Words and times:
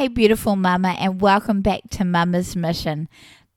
Hey, 0.00 0.08
beautiful 0.08 0.56
mama, 0.56 0.96
and 0.98 1.20
welcome 1.20 1.60
back 1.60 1.90
to 1.90 2.06
Mama's 2.06 2.56
Mission. 2.56 3.06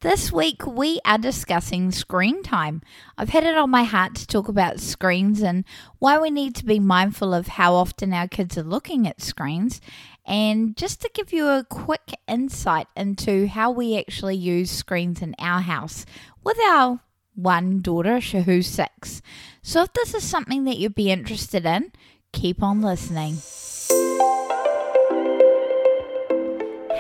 This 0.02 0.30
week 0.30 0.68
we 0.68 1.00
are 1.06 1.18
discussing 1.18 1.90
screen 1.90 2.44
time. 2.44 2.82
I've 3.18 3.30
had 3.30 3.46
it 3.46 3.56
on 3.56 3.70
my 3.70 3.84
heart 3.84 4.16
to 4.16 4.28
talk 4.28 4.50
about 4.50 4.82
screens 4.82 5.42
and 5.42 5.64
why 6.00 6.20
we 6.20 6.30
need 6.30 6.54
to 6.56 6.66
be 6.66 6.82
mindful 6.82 7.34
of 7.34 7.48
how 7.48 7.76
often 7.76 8.12
our 8.12 8.28
kids 8.28 8.58
are 8.58 8.64
looking 8.64 9.08
at 9.08 9.22
screens, 9.22 9.80
and 10.26 10.76
just 10.76 11.00
to 11.04 11.10
give 11.14 11.32
you 11.32 11.48
a 11.48 11.64
quick 11.64 12.12
insight 12.28 12.88
into 12.94 13.48
how 13.48 13.72
we 13.72 13.98
actually 13.98 14.36
use 14.36 14.70
screens 14.70 15.22
in 15.22 15.36
our 15.40 15.62
house 15.62 16.06
with 16.44 16.58
our 16.68 17.00
one 17.36 17.80
daughter 17.80 18.20
who's 18.20 18.68
six. 18.68 19.22
So, 19.62 19.84
if 19.84 19.94
this 19.94 20.14
is 20.14 20.26
something 20.26 20.66
that 20.66 20.76
you'd 20.76 20.94
be 20.94 21.10
interested 21.10 21.66
in, 21.66 21.94
keep 22.34 22.62
on 22.62 22.82
listening. 22.82 23.38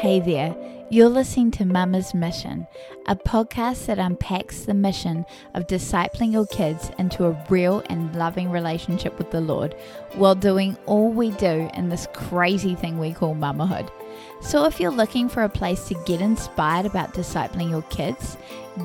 Hey 0.03 0.19
there, 0.19 0.53
you're 0.89 1.07
listening 1.07 1.49
to 1.51 1.63
Mama's 1.63 2.13
Mission, 2.13 2.67
a 3.07 3.15
podcast 3.15 3.85
that 3.85 3.99
unpacks 3.99 4.65
the 4.65 4.73
mission 4.73 5.25
of 5.53 5.65
discipling 5.65 6.33
your 6.33 6.45
kids 6.45 6.91
into 6.99 7.23
a 7.23 7.45
real 7.49 7.81
and 7.89 8.13
loving 8.13 8.51
relationship 8.51 9.17
with 9.17 9.31
the 9.31 9.39
Lord 9.39 9.77
while 10.15 10.35
doing 10.35 10.75
all 10.87 11.09
we 11.09 11.31
do 11.31 11.69
in 11.73 11.87
this 11.87 12.09
crazy 12.11 12.75
thing 12.75 12.99
we 12.99 13.13
call 13.13 13.33
mamahood. 13.33 13.89
So, 14.41 14.65
if 14.65 14.77
you're 14.77 14.91
looking 14.91 15.29
for 15.29 15.43
a 15.43 15.47
place 15.47 15.87
to 15.87 15.95
get 16.05 16.19
inspired 16.19 16.85
about 16.85 17.13
discipling 17.13 17.69
your 17.69 17.83
kids, 17.83 18.35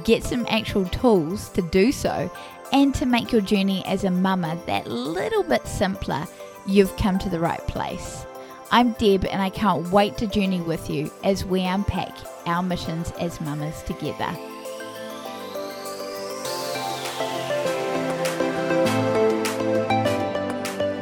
get 0.04 0.22
some 0.22 0.46
actual 0.48 0.84
tools 0.84 1.48
to 1.48 1.62
do 1.62 1.90
so, 1.90 2.30
and 2.72 2.94
to 2.94 3.06
make 3.06 3.32
your 3.32 3.40
journey 3.40 3.84
as 3.86 4.04
a 4.04 4.10
mama 4.12 4.56
that 4.66 4.86
little 4.86 5.42
bit 5.42 5.66
simpler, 5.66 6.28
you've 6.64 6.96
come 6.96 7.18
to 7.18 7.28
the 7.28 7.40
right 7.40 7.66
place. 7.66 8.24
I'm 8.70 8.92
Deb, 8.92 9.24
and 9.24 9.40
I 9.40 9.48
can't 9.48 9.90
wait 9.90 10.18
to 10.18 10.26
journey 10.26 10.60
with 10.60 10.90
you 10.90 11.10
as 11.24 11.42
we 11.42 11.62
unpack 11.62 12.14
our 12.44 12.62
missions 12.62 13.10
as 13.12 13.40
mamas 13.40 13.82
together. 13.84 14.30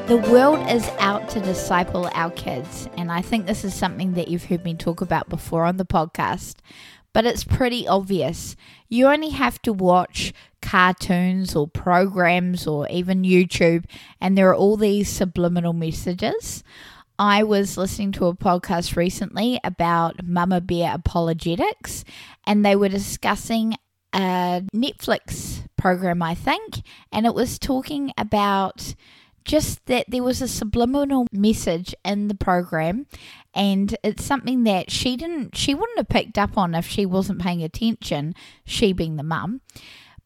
The 0.07 0.25
world 0.31 0.71
is 0.71 0.87
out 1.01 1.29
to 1.31 1.41
disciple 1.41 2.09
our 2.15 2.31
kids, 2.31 2.89
and 2.97 3.11
I 3.11 3.21
think 3.21 3.47
this 3.47 3.65
is 3.65 3.75
something 3.75 4.15
that 4.15 4.29
you've 4.29 4.45
heard 4.45 4.65
me 4.65 4.75
talk 4.75 5.01
about 5.01 5.29
before 5.29 5.65
on 5.65 5.77
the 5.77 5.85
podcast, 5.85 6.59
but 7.13 7.27
it's 7.27 7.43
pretty 7.43 7.89
obvious. 7.89 8.55
You 8.89 9.09
only 9.09 9.31
have 9.31 9.61
to 9.63 9.73
watch 9.73 10.33
cartoons 10.63 11.57
or 11.57 11.67
programs 11.67 12.69
or 12.69 12.89
even 12.91 13.23
YouTube, 13.25 13.87
and 14.21 14.39
there 14.39 14.49
are 14.51 14.55
all 14.55 14.77
these 14.77 15.09
subliminal 15.09 15.73
messages. 15.73 16.63
I 17.19 17.45
was 17.45 17.79
listening 17.79 18.13
to 18.13 18.27
a 18.27 18.37
podcast 18.37 18.95
recently 18.95 19.59
about 19.65 20.23
Mama 20.23 20.61
Bear 20.61 20.93
apologetics, 20.95 22.05
and 22.47 22.65
they 22.65 22.77
were 22.77 22.91
discussing 22.91 23.75
a 24.13 24.63
Netflix 24.75 25.67
program, 25.79 26.23
I 26.23 26.35
think, 26.35 26.83
and 27.11 27.25
it 27.25 27.35
was 27.35 27.59
talking 27.59 28.13
about 28.19 28.95
just 29.45 29.87
that 29.87 30.05
there 30.09 30.23
was 30.23 30.43
a 30.43 30.49
subliminal 30.49 31.27
message 31.33 31.95
in 32.05 32.27
the 32.27 32.35
program 32.35 33.07
and 33.55 33.97
it's 34.03 34.25
something 34.25 34.65
that 34.65 34.91
she 34.91 35.17
didn't 35.17 35.57
she 35.57 35.73
wouldn't 35.73 35.99
have 35.99 36.09
picked 36.09 36.37
up 36.37 36.59
on 36.59 36.75
if 36.75 36.85
she 36.85 37.07
wasn't 37.07 37.41
paying 37.41 37.63
attention 37.63 38.35
she 38.65 38.93
being 38.93 39.15
the 39.15 39.23
mum. 39.23 39.61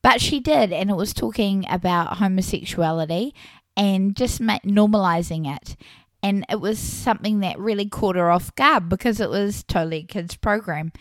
But 0.01 0.23
she 0.23 0.41
did 0.41 0.73
and 0.73 0.89
it 0.89 0.97
was 0.97 1.13
talking 1.13 1.67
about 1.69 2.17
homosexuality 2.17 3.35
and 3.77 4.17
just 4.17 4.41
normalizing 4.41 5.55
it 5.55 5.77
and 6.23 6.45
it 6.51 6.61
was 6.61 6.79
something 6.79 7.41
that 7.41 7.59
really 7.59 7.89
caught 7.89 8.17
her 8.17 8.31
off 8.31 8.55
guard 8.55 8.89
because 8.89 9.21
it 9.21 9.31
was 9.31 9.63
totally 9.65 9.99
a 9.99 10.05
kids 10.05 10.37
program. 10.37 10.93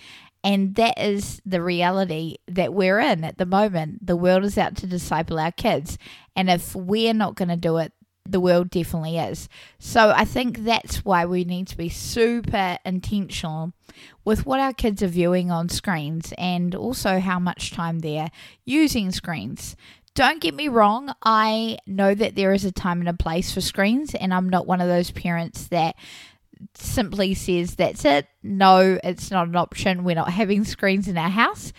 And 0.42 0.76
that 0.76 0.98
is 0.98 1.42
the 1.46 1.62
reality 1.62 2.38
that 2.48 2.74
we're 2.74 3.00
in 3.00 3.26
at 3.26 3.38
the 3.38 3.46
moment. 3.46 4.08
The 4.08 4.16
world 4.16 4.46
is 4.46 4.58
out 4.58 4.78
to 4.78 4.88
disciple 4.88 5.38
our 5.38 5.52
kids. 5.52 5.98
And 6.34 6.50
if 6.50 6.74
we're 6.74 7.14
not 7.14 7.36
going 7.36 7.50
to 7.50 7.58
do 7.58 7.78
it 7.78 7.92
the 8.32 8.40
world 8.40 8.70
definitely 8.70 9.18
is. 9.18 9.50
So 9.80 10.14
i 10.16 10.26
think 10.26 10.60
that's 10.60 11.04
why 11.04 11.26
we 11.26 11.44
need 11.44 11.68
to 11.68 11.78
be 11.78 11.90
super 11.90 12.78
intentional 12.86 13.74
with 14.24 14.46
what 14.46 14.60
our 14.60 14.74
kids 14.74 15.02
are 15.02 15.08
viewing 15.08 15.52
on 15.52 15.68
screens 15.70 16.34
and 16.38 16.76
also 16.76 17.20
how 17.20 17.40
much 17.40 17.72
time 17.72 18.00
they're 18.00 18.30
using 18.66 19.12
screens 19.12 19.76
don't 20.20 20.42
get 20.42 20.54
me 20.54 20.68
wrong, 20.68 21.14
I 21.24 21.78
know 21.88 22.14
that 22.14 22.36
there 22.36 22.52
is 22.52 22.66
a 22.66 22.74
time 22.74 23.00
and 23.00 23.08
a 23.08 23.14
place 23.14 23.54
for 23.54 23.62
screens, 23.62 24.14
and 24.14 24.34
I'm 24.34 24.50
not 24.50 24.68
one 24.68 24.82
of 24.82 24.90
those 24.90 25.12
parents 25.12 25.68
that 25.68 25.96
simply 26.74 27.34
says 27.34 27.78
that's 27.78 28.04
it. 28.04 28.28
No, 28.44 29.00
it's 29.02 29.32
not 29.32 29.48
an 29.48 29.56
option. 29.56 30.04
We're 30.04 30.18
not 30.18 30.32
having 30.32 30.66
screens 30.66 31.08
in 31.08 31.18
our 31.18 31.30
house. 31.30 31.72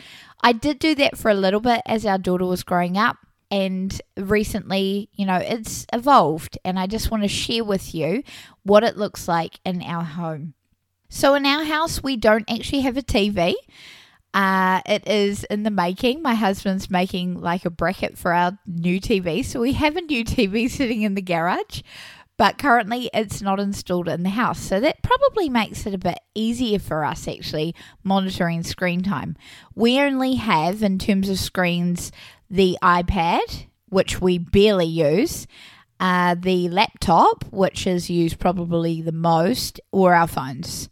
I 0.42 0.52
did 0.52 0.78
do 0.78 0.94
that 0.94 1.18
for 1.18 1.30
a 1.30 1.34
little 1.34 1.60
bit 1.60 1.82
as 1.84 2.06
our 2.06 2.16
daughter 2.16 2.46
was 2.46 2.62
growing 2.62 2.96
up. 2.96 3.18
And 3.50 4.00
recently, 4.16 5.10
you 5.12 5.26
know, 5.26 5.36
it's 5.36 5.84
evolved, 5.92 6.56
and 6.64 6.78
I 6.78 6.86
just 6.86 7.10
want 7.10 7.24
to 7.24 7.28
share 7.28 7.62
with 7.62 7.94
you 7.94 8.22
what 8.62 8.84
it 8.84 8.96
looks 8.96 9.28
like 9.28 9.60
in 9.66 9.82
our 9.82 10.04
home. 10.04 10.54
So, 11.10 11.34
in 11.34 11.44
our 11.44 11.64
house, 11.64 12.02
we 12.02 12.16
don't 12.16 12.50
actually 12.50 12.80
have 12.80 12.96
a 12.96 13.02
TV. 13.02 13.52
Uh, 14.32 14.80
it 14.86 15.06
is 15.08 15.44
in 15.44 15.64
the 15.64 15.70
making. 15.70 16.22
My 16.22 16.34
husband's 16.34 16.91
making 16.91 17.41
like 17.41 17.64
a 17.64 17.70
bracket 17.70 18.16
for 18.16 18.32
our 18.32 18.58
new 18.66 19.00
TV. 19.00 19.44
So 19.44 19.60
we 19.60 19.72
have 19.72 19.96
a 19.96 20.02
new 20.02 20.24
TV 20.26 20.70
sitting 20.70 21.02
in 21.02 21.14
the 21.14 21.22
garage, 21.22 21.82
but 22.36 22.56
currently 22.56 23.10
it's 23.12 23.42
not 23.42 23.58
installed 23.58 24.08
in 24.08 24.22
the 24.22 24.30
house. 24.30 24.60
So 24.60 24.78
that 24.80 25.02
probably 25.02 25.48
makes 25.48 25.84
it 25.84 25.94
a 25.94 25.98
bit 25.98 26.18
easier 26.34 26.78
for 26.78 27.04
us 27.04 27.26
actually 27.26 27.74
monitoring 28.04 28.62
screen 28.62 29.02
time. 29.02 29.36
We 29.74 29.98
only 29.98 30.36
have, 30.36 30.82
in 30.82 30.98
terms 30.98 31.28
of 31.28 31.38
screens, 31.38 32.12
the 32.48 32.78
iPad, 32.82 33.66
which 33.88 34.20
we 34.20 34.38
barely 34.38 34.86
use. 34.86 35.47
Uh, 35.98 36.34
the 36.34 36.70
laptop, 36.70 37.44
which 37.50 37.86
is 37.86 38.08
used 38.08 38.38
probably 38.38 39.02
the 39.02 39.12
most, 39.12 39.80
or 39.92 40.14
our 40.14 40.26
phones. 40.26 40.88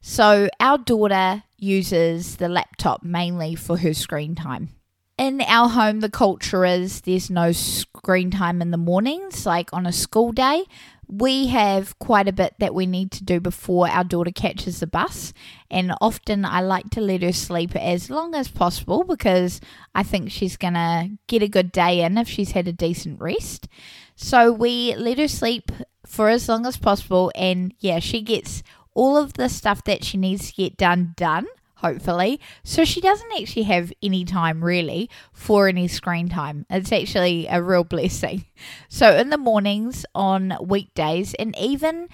So 0.00 0.48
our 0.58 0.78
daughter 0.78 1.44
uses 1.58 2.36
the 2.36 2.48
laptop 2.48 3.02
mainly 3.02 3.54
for 3.54 3.78
her 3.78 3.94
screen 3.94 4.34
time. 4.34 4.70
In 5.18 5.42
our 5.42 5.68
home, 5.68 6.00
the 6.00 6.08
culture 6.08 6.64
is 6.64 7.02
there's 7.02 7.28
no 7.28 7.52
screen 7.52 8.30
time 8.30 8.62
in 8.62 8.70
the 8.70 8.78
mornings, 8.78 9.44
like 9.44 9.70
on 9.74 9.84
a 9.84 9.92
school 9.92 10.32
day. 10.32 10.64
We 11.06 11.48
have 11.48 11.98
quite 11.98 12.28
a 12.28 12.32
bit 12.32 12.54
that 12.60 12.74
we 12.74 12.86
need 12.86 13.10
to 13.12 13.24
do 13.24 13.38
before 13.38 13.90
our 13.90 14.04
daughter 14.04 14.30
catches 14.30 14.80
the 14.80 14.86
bus, 14.86 15.34
and 15.70 15.92
often 16.00 16.46
I 16.46 16.60
like 16.62 16.88
to 16.90 17.02
let 17.02 17.20
her 17.20 17.32
sleep 17.32 17.76
as 17.76 18.08
long 18.08 18.34
as 18.34 18.48
possible 18.48 19.04
because 19.04 19.60
I 19.94 20.04
think 20.04 20.30
she's 20.30 20.56
gonna 20.56 21.10
get 21.26 21.42
a 21.42 21.48
good 21.48 21.72
day 21.72 22.00
in 22.00 22.16
if 22.16 22.28
she's 22.28 22.52
had 22.52 22.68
a 22.68 22.72
decent 22.72 23.20
rest. 23.20 23.68
So 24.16 24.52
we 24.52 24.94
let 24.94 25.18
her 25.18 25.28
sleep 25.28 25.70
for 26.06 26.30
as 26.30 26.48
long 26.48 26.64
as 26.64 26.78
possible, 26.78 27.30
and 27.34 27.74
yeah, 27.80 27.98
she 27.98 28.22
gets 28.22 28.62
all 28.94 29.16
of 29.16 29.34
the 29.34 29.48
stuff 29.48 29.84
that 29.84 30.04
she 30.04 30.16
needs 30.16 30.48
to 30.48 30.54
get 30.54 30.76
done 30.76 31.14
done 31.16 31.46
hopefully. 31.80 32.38
So 32.62 32.84
she 32.84 33.00
doesn't 33.00 33.32
actually 33.40 33.62
have 33.64 33.92
any 34.02 34.24
time 34.24 34.62
really 34.62 35.10
for 35.32 35.66
any 35.66 35.88
screen 35.88 36.28
time. 36.28 36.66
It's 36.70 36.92
actually 36.92 37.46
a 37.48 37.62
real 37.62 37.84
blessing. 37.84 38.44
So 38.88 39.16
in 39.16 39.30
the 39.30 39.38
mornings, 39.38 40.04
on 40.14 40.56
weekdays, 40.62 41.34
and 41.34 41.56
even 41.58 42.08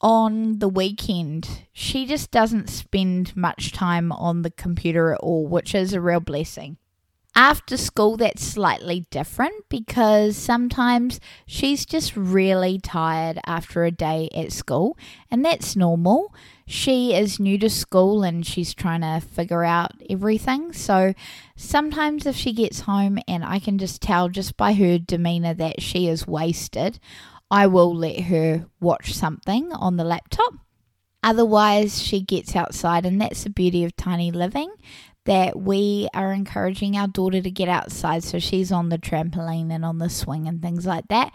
on 0.00 0.58
the 0.58 0.68
weekend, 0.68 1.66
she 1.72 2.06
just 2.06 2.30
doesn't 2.30 2.68
spend 2.68 3.36
much 3.36 3.72
time 3.72 4.12
on 4.12 4.42
the 4.42 4.50
computer 4.50 5.12
at 5.12 5.20
all, 5.20 5.46
which 5.46 5.74
is 5.74 5.92
a 5.92 6.00
real 6.00 6.20
blessing. 6.20 6.76
After 7.36 7.76
school, 7.76 8.16
that's 8.16 8.44
slightly 8.44 9.06
different 9.10 9.68
because 9.68 10.36
sometimes 10.36 11.18
she's 11.46 11.84
just 11.84 12.16
really 12.16 12.78
tired 12.78 13.40
after 13.44 13.84
a 13.84 13.90
day 13.90 14.28
at 14.32 14.52
school, 14.52 14.96
and 15.32 15.44
that's 15.44 15.74
normal. 15.74 16.32
She 16.64 17.12
is 17.12 17.40
new 17.40 17.58
to 17.58 17.68
school 17.68 18.22
and 18.22 18.46
she's 18.46 18.72
trying 18.72 19.00
to 19.00 19.20
figure 19.26 19.64
out 19.64 19.92
everything. 20.08 20.72
So 20.72 21.12
sometimes, 21.56 22.24
if 22.24 22.36
she 22.36 22.52
gets 22.52 22.80
home 22.80 23.18
and 23.26 23.44
I 23.44 23.58
can 23.58 23.78
just 23.78 24.00
tell 24.00 24.28
just 24.28 24.56
by 24.56 24.72
her 24.74 24.98
demeanor 24.98 25.54
that 25.54 25.82
she 25.82 26.06
is 26.06 26.28
wasted, 26.28 27.00
I 27.50 27.66
will 27.66 27.94
let 27.94 28.20
her 28.22 28.66
watch 28.80 29.12
something 29.12 29.72
on 29.72 29.96
the 29.96 30.04
laptop. 30.04 30.63
Otherwise, 31.24 32.02
she 32.02 32.20
gets 32.20 32.54
outside, 32.54 33.06
and 33.06 33.18
that's 33.18 33.44
the 33.44 33.50
beauty 33.50 33.82
of 33.82 33.96
tiny 33.96 34.30
living 34.30 34.70
that 35.24 35.58
we 35.58 36.06
are 36.12 36.34
encouraging 36.34 36.98
our 36.98 37.08
daughter 37.08 37.40
to 37.40 37.50
get 37.50 37.66
outside. 37.66 38.22
So 38.22 38.38
she's 38.38 38.70
on 38.70 38.90
the 38.90 38.98
trampoline 38.98 39.72
and 39.72 39.86
on 39.86 39.96
the 39.96 40.10
swing 40.10 40.46
and 40.46 40.60
things 40.60 40.84
like 40.84 41.08
that. 41.08 41.32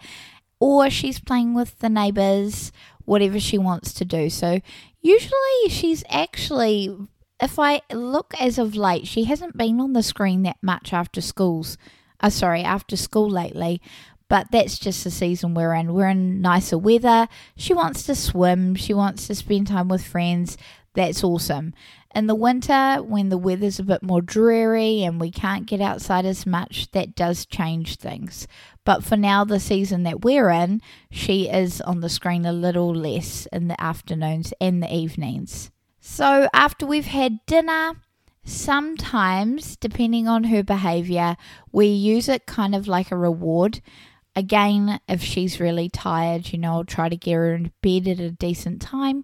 Or 0.60 0.90
she's 0.90 1.18
playing 1.18 1.54
with 1.54 1.76
the 1.80 1.88
neighbors, 1.88 2.70
whatever 3.04 3.40
she 3.40 3.58
wants 3.58 3.92
to 3.94 4.04
do. 4.04 4.30
So 4.30 4.60
usually 5.00 5.68
she's 5.70 6.04
actually, 6.08 6.96
if 7.40 7.58
I 7.58 7.82
look 7.90 8.32
as 8.40 8.58
of 8.58 8.76
late, 8.76 9.08
she 9.08 9.24
hasn't 9.24 9.56
been 9.56 9.80
on 9.80 9.92
the 9.92 10.04
screen 10.04 10.44
that 10.44 10.58
much 10.62 10.92
after 10.92 11.20
schools. 11.20 11.76
Uh, 12.20 12.30
sorry, 12.30 12.62
after 12.62 12.96
school 12.96 13.28
lately 13.28 13.80
but 14.30 14.46
that's 14.52 14.78
just 14.78 15.02
the 15.02 15.10
season 15.10 15.54
we're 15.54 15.74
in. 15.74 15.92
We're 15.92 16.08
in 16.08 16.40
nicer 16.40 16.78
weather. 16.78 17.26
She 17.56 17.74
wants 17.74 18.04
to 18.04 18.14
swim, 18.14 18.76
she 18.76 18.94
wants 18.94 19.26
to 19.26 19.34
spend 19.34 19.66
time 19.66 19.88
with 19.88 20.06
friends. 20.06 20.56
that's 20.94 21.24
awesome. 21.24 21.74
In 22.14 22.26
the 22.26 22.34
winter, 22.34 22.98
when 23.02 23.28
the 23.28 23.38
weather's 23.38 23.80
a 23.80 23.84
bit 23.84 24.02
more 24.02 24.20
dreary 24.20 25.02
and 25.02 25.20
we 25.20 25.30
can't 25.30 25.66
get 25.66 25.80
outside 25.80 26.24
as 26.24 26.46
much, 26.46 26.90
that 26.92 27.14
does 27.14 27.44
change 27.44 27.96
things. 27.96 28.46
But 28.84 29.04
for 29.04 29.16
now, 29.16 29.44
the 29.44 29.60
season 29.60 30.04
that 30.04 30.24
we're 30.24 30.50
in, 30.50 30.80
she 31.10 31.48
is 31.48 31.80
on 31.80 32.00
the 32.00 32.08
screen 32.08 32.46
a 32.46 32.52
little 32.52 32.94
less 32.94 33.46
in 33.52 33.66
the 33.66 33.80
afternoons 33.80 34.52
and 34.60 34.82
the 34.82 34.92
evenings. 34.92 35.70
So 36.00 36.48
after 36.52 36.86
we've 36.86 37.06
had 37.06 37.44
dinner, 37.46 37.94
sometimes, 38.44 39.76
depending 39.76 40.28
on 40.28 40.44
her 40.44 40.62
behavior, 40.62 41.36
we 41.72 41.86
use 41.86 42.28
it 42.28 42.46
kind 42.46 42.74
of 42.74 42.88
like 42.88 43.10
a 43.10 43.16
reward. 43.16 43.80
Again, 44.40 45.00
if 45.06 45.22
she's 45.22 45.60
really 45.60 45.90
tired, 45.90 46.50
you 46.50 46.58
know, 46.58 46.72
I'll 46.72 46.84
try 46.84 47.10
to 47.10 47.16
get 47.16 47.34
her 47.34 47.52
in 47.52 47.72
bed 47.82 48.08
at 48.08 48.20
a 48.20 48.30
decent 48.30 48.80
time. 48.80 49.22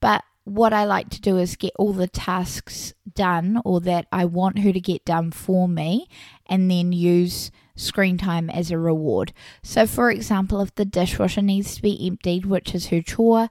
But 0.00 0.22
what 0.44 0.72
I 0.72 0.84
like 0.84 1.10
to 1.10 1.20
do 1.20 1.36
is 1.36 1.56
get 1.56 1.72
all 1.80 1.92
the 1.92 2.06
tasks 2.06 2.94
done 3.12 3.60
or 3.64 3.80
that 3.80 4.06
I 4.12 4.24
want 4.24 4.60
her 4.60 4.72
to 4.72 4.80
get 4.80 5.04
done 5.04 5.32
for 5.32 5.66
me 5.66 6.06
and 6.46 6.70
then 6.70 6.92
use 6.92 7.50
screen 7.74 8.18
time 8.18 8.48
as 8.50 8.70
a 8.70 8.78
reward. 8.78 9.32
So, 9.64 9.84
for 9.84 10.12
example, 10.12 10.60
if 10.60 10.72
the 10.76 10.84
dishwasher 10.84 11.42
needs 11.42 11.74
to 11.74 11.82
be 11.82 12.06
emptied, 12.06 12.46
which 12.46 12.72
is 12.72 12.86
her 12.86 13.02
chore, 13.02 13.48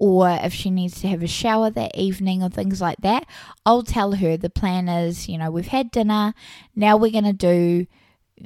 or 0.00 0.28
if 0.42 0.52
she 0.52 0.70
needs 0.70 1.00
to 1.02 1.08
have 1.08 1.22
a 1.22 1.28
shower 1.28 1.70
that 1.70 1.96
evening 1.96 2.42
or 2.42 2.48
things 2.48 2.80
like 2.80 2.98
that, 3.02 3.26
I'll 3.64 3.84
tell 3.84 4.14
her 4.14 4.36
the 4.36 4.50
plan 4.50 4.88
is, 4.88 5.28
you 5.28 5.38
know, 5.38 5.52
we've 5.52 5.68
had 5.68 5.92
dinner, 5.92 6.34
now 6.74 6.96
we're 6.96 7.12
going 7.12 7.22
to 7.22 7.32
do 7.32 7.86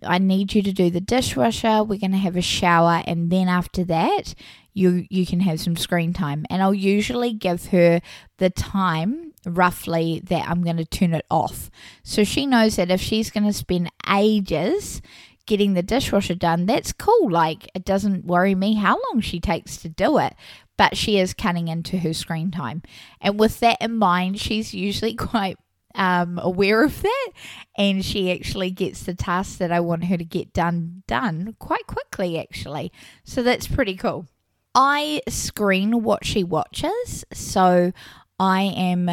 I 0.02 0.18
need 0.18 0.54
you 0.54 0.62
to 0.62 0.72
do 0.72 0.90
the 0.90 1.00
dishwasher, 1.00 1.82
we're 1.82 1.98
going 1.98 2.12
to 2.12 2.18
have 2.18 2.36
a 2.36 2.42
shower 2.42 3.02
and 3.06 3.30
then 3.30 3.48
after 3.48 3.84
that, 3.84 4.34
you 4.74 5.06
you 5.10 5.26
can 5.26 5.40
have 5.40 5.60
some 5.60 5.76
screen 5.76 6.12
time. 6.12 6.46
And 6.50 6.62
I'll 6.62 6.74
usually 6.74 7.32
give 7.32 7.66
her 7.66 8.00
the 8.38 8.50
time 8.50 9.32
roughly 9.46 10.22
that 10.24 10.48
I'm 10.48 10.62
going 10.62 10.76
to 10.76 10.84
turn 10.84 11.14
it 11.14 11.26
off. 11.30 11.70
So 12.02 12.24
she 12.24 12.46
knows 12.46 12.76
that 12.76 12.90
if 12.90 13.00
she's 13.00 13.30
going 13.30 13.44
to 13.44 13.52
spend 13.52 13.90
ages 14.10 15.02
getting 15.46 15.74
the 15.74 15.82
dishwasher 15.82 16.34
done, 16.34 16.66
that's 16.66 16.92
cool. 16.92 17.30
Like 17.30 17.70
it 17.74 17.84
doesn't 17.84 18.24
worry 18.24 18.54
me 18.54 18.74
how 18.74 18.98
long 19.10 19.20
she 19.20 19.40
takes 19.40 19.76
to 19.78 19.88
do 19.88 20.18
it, 20.18 20.34
but 20.76 20.96
she 20.96 21.18
is 21.18 21.34
cutting 21.34 21.68
into 21.68 21.98
her 21.98 22.12
screen 22.12 22.50
time. 22.50 22.82
And 23.20 23.38
with 23.38 23.60
that 23.60 23.78
in 23.80 23.96
mind, 23.96 24.40
she's 24.40 24.72
usually 24.72 25.14
quite 25.16 25.58
um, 25.94 26.38
aware 26.42 26.82
of 26.82 27.02
that 27.02 27.28
and 27.76 28.04
she 28.04 28.30
actually 28.30 28.70
gets 28.70 29.02
the 29.02 29.14
tasks 29.14 29.56
that 29.56 29.72
I 29.72 29.80
want 29.80 30.04
her 30.04 30.16
to 30.16 30.24
get 30.24 30.52
done 30.52 31.02
done 31.06 31.56
quite 31.58 31.86
quickly 31.86 32.38
actually. 32.38 32.92
So 33.24 33.42
that's 33.42 33.66
pretty 33.66 33.96
cool. 33.96 34.26
I 34.74 35.20
screen 35.28 36.02
what 36.02 36.24
she 36.24 36.44
watches. 36.44 37.24
So 37.32 37.92
I 38.38 38.62
am, 38.62 39.10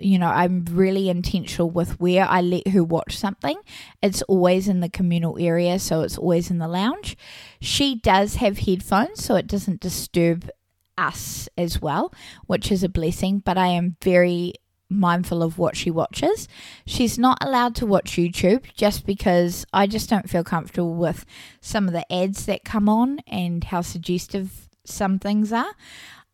you 0.00 0.18
know, 0.18 0.28
I'm 0.28 0.64
really 0.70 1.08
intentional 1.08 1.70
with 1.70 2.00
where 2.00 2.26
I 2.26 2.40
let 2.40 2.68
her 2.68 2.82
watch 2.82 3.16
something. 3.16 3.58
It's 4.02 4.22
always 4.22 4.68
in 4.68 4.80
the 4.80 4.88
communal 4.88 5.38
area, 5.38 5.78
so 5.78 6.00
it's 6.00 6.18
always 6.18 6.50
in 6.50 6.58
the 6.58 6.68
lounge. 6.68 7.16
She 7.60 7.96
does 7.96 8.36
have 8.36 8.58
headphones, 8.58 9.22
so 9.22 9.36
it 9.36 9.46
doesn't 9.46 9.80
disturb 9.80 10.50
us 10.96 11.48
as 11.56 11.80
well, 11.80 12.12
which 12.46 12.72
is 12.72 12.82
a 12.82 12.88
blessing, 12.88 13.38
but 13.38 13.58
I 13.58 13.68
am 13.68 13.96
very 14.02 14.54
mindful 14.92 15.42
of 15.42 15.58
what 15.58 15.76
she 15.76 15.90
watches. 15.90 16.48
She's 16.86 17.18
not 17.18 17.38
allowed 17.40 17.74
to 17.76 17.86
watch 17.86 18.12
YouTube 18.12 18.64
just 18.74 19.06
because 19.06 19.66
I 19.72 19.86
just 19.86 20.08
don't 20.08 20.30
feel 20.30 20.44
comfortable 20.44 20.94
with 20.94 21.24
some 21.60 21.86
of 21.86 21.92
the 21.92 22.10
ads 22.12 22.46
that 22.46 22.64
come 22.64 22.88
on 22.88 23.20
and 23.26 23.64
how 23.64 23.80
suggestive 23.80 24.68
some 24.84 25.18
things 25.18 25.52
are. 25.52 25.74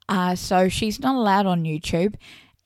Uh, 0.08 0.34
so 0.34 0.68
she's 0.68 1.00
not 1.00 1.14
allowed 1.14 1.46
on 1.46 1.64
YouTube 1.64 2.14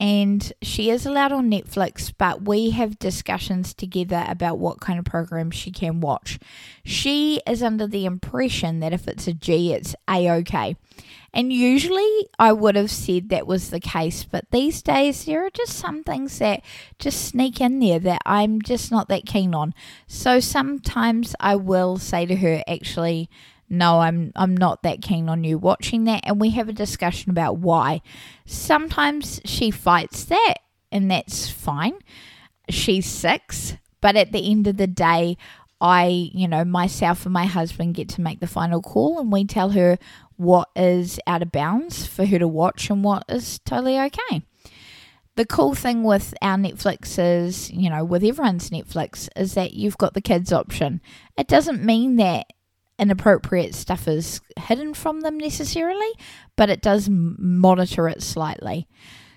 and 0.03 0.53
she 0.61 0.91
is 0.91 1.07
allowed 1.07 1.31
on 1.31 1.49
Netflix, 1.49 2.13
but 2.19 2.43
we 2.43 2.71
have 2.71 2.99
discussions 2.99 3.73
together 3.73 4.25
about 4.27 4.59
what 4.59 4.81
kind 4.81 4.99
of 4.99 5.05
programs 5.05 5.55
she 5.55 5.71
can 5.71 6.01
watch. 6.01 6.41
She 6.85 7.41
is 7.47 7.63
under 7.63 7.87
the 7.87 8.05
impression 8.05 8.81
that 8.81 8.93
if 8.93 9.07
it's 9.07 9.29
a 9.29 9.33
G, 9.33 9.73
it's 9.73 9.95
A 10.11 10.29
OK. 10.29 10.75
And 11.33 11.53
usually 11.53 12.29
I 12.37 12.53
would 12.53 12.75
have 12.75 12.91
said 12.91 13.29
that 13.29 13.47
was 13.47 13.71
the 13.71 13.79
case, 13.79 14.25
but 14.25 14.51
these 14.51 14.83
days 14.83 15.25
there 15.25 15.47
are 15.47 15.51
just 15.51 15.75
some 15.75 16.03
things 16.03 16.37
that 16.41 16.65
just 16.99 17.25
sneak 17.25 17.61
in 17.61 17.79
there 17.79 18.01
that 18.01 18.23
I'm 18.27 18.61
just 18.61 18.91
not 18.91 19.07
that 19.07 19.25
keen 19.25 19.55
on. 19.55 19.73
So 20.09 20.41
sometimes 20.41 21.37
I 21.39 21.55
will 21.55 21.97
say 21.97 22.27
to 22.27 22.35
her, 22.35 22.65
actually, 22.67 23.31
no, 23.73 24.01
I'm 24.01 24.33
I'm 24.37 24.55
not 24.55 24.83
that 24.83 25.01
keen 25.01 25.31
on 25.31 25.45
you 25.45 25.57
watching 25.57 26.05
that 26.05 26.21
and 26.25 26.39
we 26.39 26.51
have 26.51 26.69
a 26.69 26.75
discussion 26.75 27.31
about 27.31 27.57
why. 27.57 28.03
Sometimes 28.45 29.41
she 29.47 29.71
fights 29.71 30.25
that 30.25 30.57
and 30.93 31.11
that's 31.11 31.49
fine. 31.49 31.95
She's 32.69 33.07
6, 33.07 33.79
but 34.03 34.15
at 34.15 34.31
the 34.31 34.51
end 34.51 34.67
of 34.67 34.77
the 34.77 34.87
day, 34.87 35.39
I, 35.81 36.31
you 36.35 36.47
know, 36.47 36.67
myself 36.67 37.25
and 37.25 37.33
my 37.33 37.47
husband 37.47 37.95
get 37.95 38.11
to 38.11 38.21
make 38.21 38.41
the 38.41 38.47
final 38.47 38.83
call 38.83 39.19
and 39.19 39.33
we 39.33 39.47
tell 39.47 39.71
her 39.71 39.99
what 40.37 40.69
is 40.77 41.19
out 41.27 41.41
of 41.41 41.51
bounds 41.51 42.07
for 42.07 42.27
her 42.27 42.39
to 42.39 42.47
watch 42.47 42.91
and 42.91 43.03
what 43.03 43.25
is 43.27 43.59
totally 43.61 43.99
okay. 43.99 44.43
The 45.37 45.47
cool 45.47 45.75
thing 45.75 46.05
with 46.05 46.35
our 46.43 46.59
Netflix 46.59 47.19
is, 47.19 47.71
you 47.71 47.89
know, 47.89 48.05
with 48.05 48.23
everyone's 48.23 48.69
Netflix, 48.69 49.31
is 49.35 49.55
that 49.55 49.73
you've 49.73 49.97
got 49.97 50.13
the 50.13 50.21
kids 50.21 50.53
option. 50.53 51.01
It 51.39 51.49
doesn't 51.49 51.83
mean 51.83 52.17
that 52.17 52.49
inappropriate 52.99 53.75
stuff 53.75 54.07
is 54.07 54.41
hidden 54.59 54.95
from 54.95 55.21
them 55.21 55.39
necessarily, 55.39 56.11
but 56.57 56.71
it 56.71 56.83
does 56.83 57.09
monitor 57.11 58.09
it 58.09 58.23
slightly. 58.23 58.87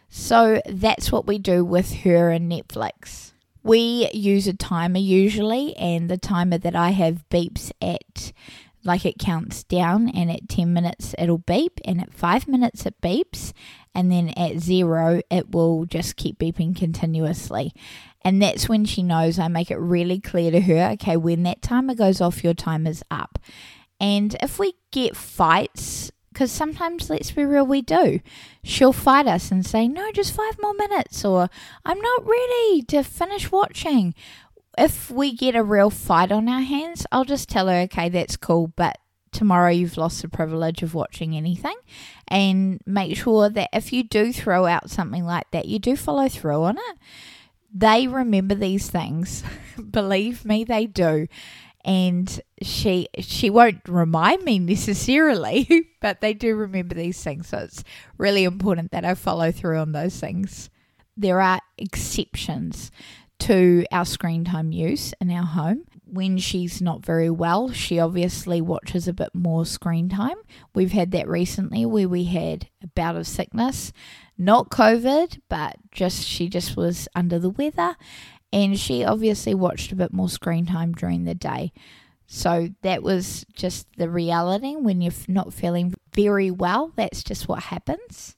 So 0.09 0.61
that's 0.65 1.11
what 1.11 1.27
we 1.27 1.39
do 1.39 1.65
with 1.65 1.93
her 2.03 2.29
and 2.29 2.51
Netflix. 2.51 3.33
We 3.63 4.09
use 4.13 4.47
a 4.47 4.53
timer 4.53 4.99
usually, 4.99 5.75
and 5.77 6.09
the 6.09 6.17
timer 6.17 6.59
that 6.59 6.75
I 6.75 6.91
have 6.91 7.27
beeps 7.29 7.71
at 7.81 8.31
like 8.85 9.05
it 9.05 9.17
counts 9.17 9.63
down, 9.63 10.09
and 10.09 10.31
at 10.31 10.47
10 10.47 10.71
minutes 10.71 11.15
it'll 11.17 11.39
beep, 11.39 11.79
and 11.83 11.99
at 11.99 12.13
5 12.13 12.47
minutes 12.47 12.85
it 12.85 12.99
beeps, 13.01 13.51
and 13.93 14.11
then 14.11 14.29
at 14.29 14.59
zero 14.59 15.21
it 15.29 15.51
will 15.51 15.85
just 15.85 16.15
keep 16.15 16.37
beeping 16.39 16.75
continuously. 16.75 17.73
And 18.21 18.41
that's 18.41 18.67
when 18.67 18.85
she 18.85 19.03
knows 19.03 19.37
I 19.37 19.47
make 19.47 19.69
it 19.69 19.77
really 19.77 20.19
clear 20.19 20.51
to 20.51 20.61
her 20.61 20.89
okay, 20.93 21.17
when 21.17 21.43
that 21.43 21.61
timer 21.61 21.95
goes 21.95 22.21
off, 22.21 22.43
your 22.43 22.53
timer's 22.53 23.03
up. 23.11 23.39
And 23.99 24.35
if 24.41 24.59
we 24.59 24.73
get 24.91 25.15
fights, 25.15 26.11
because 26.35 26.51
sometimes, 26.51 27.09
let's 27.09 27.31
be 27.31 27.45
real, 27.45 27.65
we 27.65 27.81
do, 27.81 28.19
she'll 28.61 28.91
fight 28.91 29.25
us 29.25 29.51
and 29.51 29.65
say, 29.65 29.87
no, 29.87 30.11
just 30.11 30.33
five 30.33 30.57
more 30.61 30.73
minutes, 30.73 31.23
or 31.23 31.49
I'm 31.85 32.01
not 32.01 32.27
ready 32.27 32.81
to 32.89 33.03
finish 33.03 33.51
watching. 33.53 34.13
If 34.77 35.09
we 35.09 35.35
get 35.35 35.55
a 35.55 35.63
real 35.63 35.89
fight 35.89 36.31
on 36.31 36.49
our 36.49 36.61
hands, 36.61 37.05
I'll 37.11 37.25
just 37.25 37.49
tell 37.49 37.67
her, 37.67 37.81
okay, 37.81 38.09
that's 38.09 38.37
cool, 38.37 38.67
but 38.75 38.97
tomorrow 39.31 39.69
you've 39.69 39.97
lost 39.97 40.21
the 40.21 40.29
privilege 40.29 40.81
of 40.81 40.93
watching 40.93 41.35
anything 41.35 41.75
and 42.27 42.79
make 42.85 43.17
sure 43.17 43.49
that 43.49 43.69
if 43.73 43.91
you 43.91 44.01
do 44.01 44.31
throw 44.31 44.65
out 44.65 44.89
something 44.89 45.25
like 45.25 45.43
that 45.51 45.65
you 45.65 45.77
do 45.77 45.93
follow 45.97 46.29
through 46.29 46.63
on 46.63 46.77
it 46.77 46.97
they 47.75 48.07
remember 48.07 48.55
these 48.55 48.89
things. 48.89 49.43
Believe 49.91 50.45
me, 50.45 50.63
they 50.63 50.85
do. 50.87 51.27
And 51.83 52.41
she 52.63 53.09
she 53.19 53.51
won't 53.51 53.87
remind 53.87 54.43
me 54.43 54.57
necessarily, 54.57 55.89
but 56.01 56.21
they 56.21 56.33
do 56.33 56.55
remember 56.55 56.95
these 56.95 57.21
things. 57.21 57.49
So 57.49 57.59
it's 57.59 57.83
really 58.17 58.43
important 58.43 58.91
that 58.91 59.05
I 59.05 59.13
follow 59.13 59.51
through 59.51 59.77
on 59.77 59.91
those 59.91 60.19
things. 60.19 60.71
There 61.15 61.41
are 61.41 61.59
exceptions 61.77 62.89
to 63.39 63.85
our 63.91 64.05
screen 64.05 64.43
time 64.45 64.71
use 64.71 65.13
in 65.19 65.31
our 65.31 65.45
home. 65.45 65.85
When 66.05 66.37
she's 66.37 66.81
not 66.81 67.05
very 67.05 67.29
well, 67.29 67.71
she 67.71 67.99
obviously 67.99 68.61
watches 68.61 69.07
a 69.07 69.13
bit 69.13 69.33
more 69.33 69.65
screen 69.65 70.07
time. 70.09 70.37
We've 70.73 70.91
had 70.91 71.11
that 71.11 71.27
recently 71.27 71.85
where 71.85 72.07
we 72.07 72.25
had 72.25 72.69
a 72.81 72.87
bout 72.87 73.15
of 73.15 73.27
sickness 73.27 73.91
not 74.37 74.69
COVID, 74.69 75.39
but 75.49 75.77
just 75.91 76.25
she 76.25 76.49
just 76.49 76.75
was 76.75 77.07
under 77.15 77.39
the 77.39 77.49
weather 77.49 77.95
and 78.51 78.79
she 78.79 79.03
obviously 79.03 79.53
watched 79.53 79.91
a 79.91 79.95
bit 79.95 80.13
more 80.13 80.29
screen 80.29 80.65
time 80.65 80.93
during 80.93 81.25
the 81.25 81.35
day. 81.35 81.71
So 82.27 82.69
that 82.81 83.03
was 83.03 83.45
just 83.53 83.87
the 83.97 84.09
reality 84.09 84.75
when 84.75 85.01
you're 85.01 85.13
not 85.27 85.53
feeling 85.53 85.93
very 86.13 86.51
well, 86.51 86.91
that's 86.95 87.23
just 87.23 87.47
what 87.47 87.63
happens. 87.63 88.35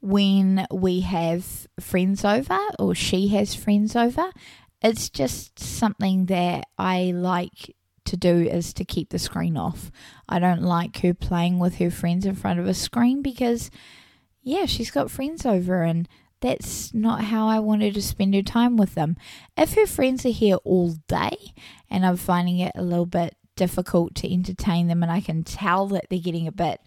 When 0.00 0.66
we 0.72 1.00
have 1.00 1.66
friends 1.78 2.24
over 2.24 2.58
or 2.78 2.94
she 2.94 3.28
has 3.28 3.54
friends 3.54 3.94
over, 3.94 4.30
it's 4.82 5.10
just 5.10 5.58
something 5.58 6.26
that 6.26 6.64
I 6.78 7.12
like 7.14 7.74
to 8.06 8.16
do 8.16 8.40
is 8.40 8.72
to 8.74 8.84
keep 8.84 9.10
the 9.10 9.18
screen 9.18 9.56
off. 9.56 9.90
I 10.28 10.38
don't 10.38 10.62
like 10.62 10.98
her 11.00 11.14
playing 11.14 11.58
with 11.58 11.76
her 11.76 11.90
friends 11.90 12.26
in 12.26 12.34
front 12.34 12.58
of 12.58 12.66
a 12.66 12.74
screen 12.74 13.22
because 13.22 13.70
yeah, 14.42 14.66
she's 14.66 14.90
got 14.90 15.10
friends 15.10 15.44
over 15.44 15.82
and 15.82 16.08
that's 16.40 16.94
not 16.94 17.24
how 17.24 17.46
I 17.46 17.58
wanted 17.58 17.94
to 17.94 18.02
spend 18.02 18.34
her 18.34 18.42
time 18.42 18.76
with 18.76 18.94
them. 18.94 19.16
If 19.56 19.74
her 19.74 19.86
friends 19.86 20.24
are 20.24 20.30
here 20.30 20.56
all 20.64 20.94
day 21.06 21.36
and 21.90 22.04
I'm 22.06 22.16
finding 22.16 22.58
it 22.58 22.72
a 22.74 22.82
little 22.82 23.06
bit 23.06 23.36
difficult 23.56 24.14
to 24.16 24.32
entertain 24.32 24.88
them 24.88 25.02
and 25.02 25.12
I 25.12 25.20
can 25.20 25.44
tell 25.44 25.86
that 25.88 26.06
they're 26.08 26.18
getting 26.18 26.46
a 26.46 26.52
bit 26.52 26.80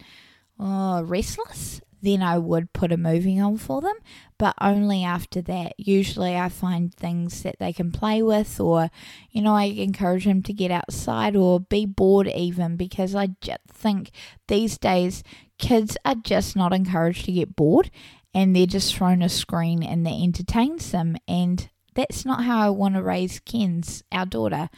oh, 0.58 1.02
restless, 1.02 1.80
then 2.04 2.22
I 2.22 2.38
would 2.38 2.72
put 2.72 2.92
a 2.92 2.96
movie 2.96 3.38
on 3.40 3.56
for 3.56 3.80
them, 3.80 3.96
but 4.38 4.54
only 4.60 5.04
after 5.04 5.40
that. 5.42 5.74
Usually 5.78 6.36
I 6.36 6.48
find 6.48 6.94
things 6.94 7.42
that 7.42 7.56
they 7.58 7.72
can 7.72 7.90
play 7.90 8.22
with, 8.22 8.60
or, 8.60 8.90
you 9.30 9.42
know, 9.42 9.54
I 9.54 9.64
encourage 9.64 10.24
them 10.24 10.42
to 10.42 10.52
get 10.52 10.70
outside 10.70 11.34
or 11.36 11.60
be 11.60 11.86
bored 11.86 12.28
even 12.28 12.76
because 12.76 13.14
I 13.14 13.28
just 13.40 13.60
think 13.68 14.10
these 14.48 14.78
days 14.78 15.22
kids 15.58 15.96
are 16.04 16.14
just 16.14 16.56
not 16.56 16.72
encouraged 16.72 17.24
to 17.26 17.32
get 17.32 17.56
bored 17.56 17.90
and 18.34 18.54
they're 18.54 18.66
just 18.66 18.94
thrown 18.94 19.22
a 19.22 19.28
screen 19.28 19.82
and 19.82 20.04
that 20.04 20.10
entertains 20.14 20.90
them. 20.90 21.16
And 21.28 21.68
that's 21.94 22.24
not 22.24 22.44
how 22.44 22.60
I 22.60 22.70
want 22.70 22.96
to 22.96 23.02
raise 23.02 23.40
Ken's, 23.40 24.02
our 24.10 24.26
daughter. 24.26 24.68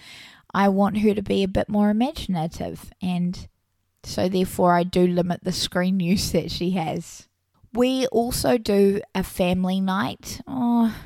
I 0.52 0.68
want 0.68 0.98
her 0.98 1.14
to 1.14 1.22
be 1.22 1.42
a 1.42 1.48
bit 1.48 1.68
more 1.68 1.90
imaginative 1.90 2.92
and 3.02 3.48
so 4.06 4.28
therefore 4.28 4.72
I 4.72 4.84
do 4.84 5.04
limit 5.04 5.42
the 5.42 5.50
screen 5.50 5.98
use 5.98 6.30
that 6.30 6.52
she 6.52 6.70
has. 6.70 7.26
We 7.72 8.06
also 8.06 8.56
do 8.56 9.00
a 9.16 9.24
family 9.24 9.80
night. 9.80 10.40
Oh, 10.46 10.96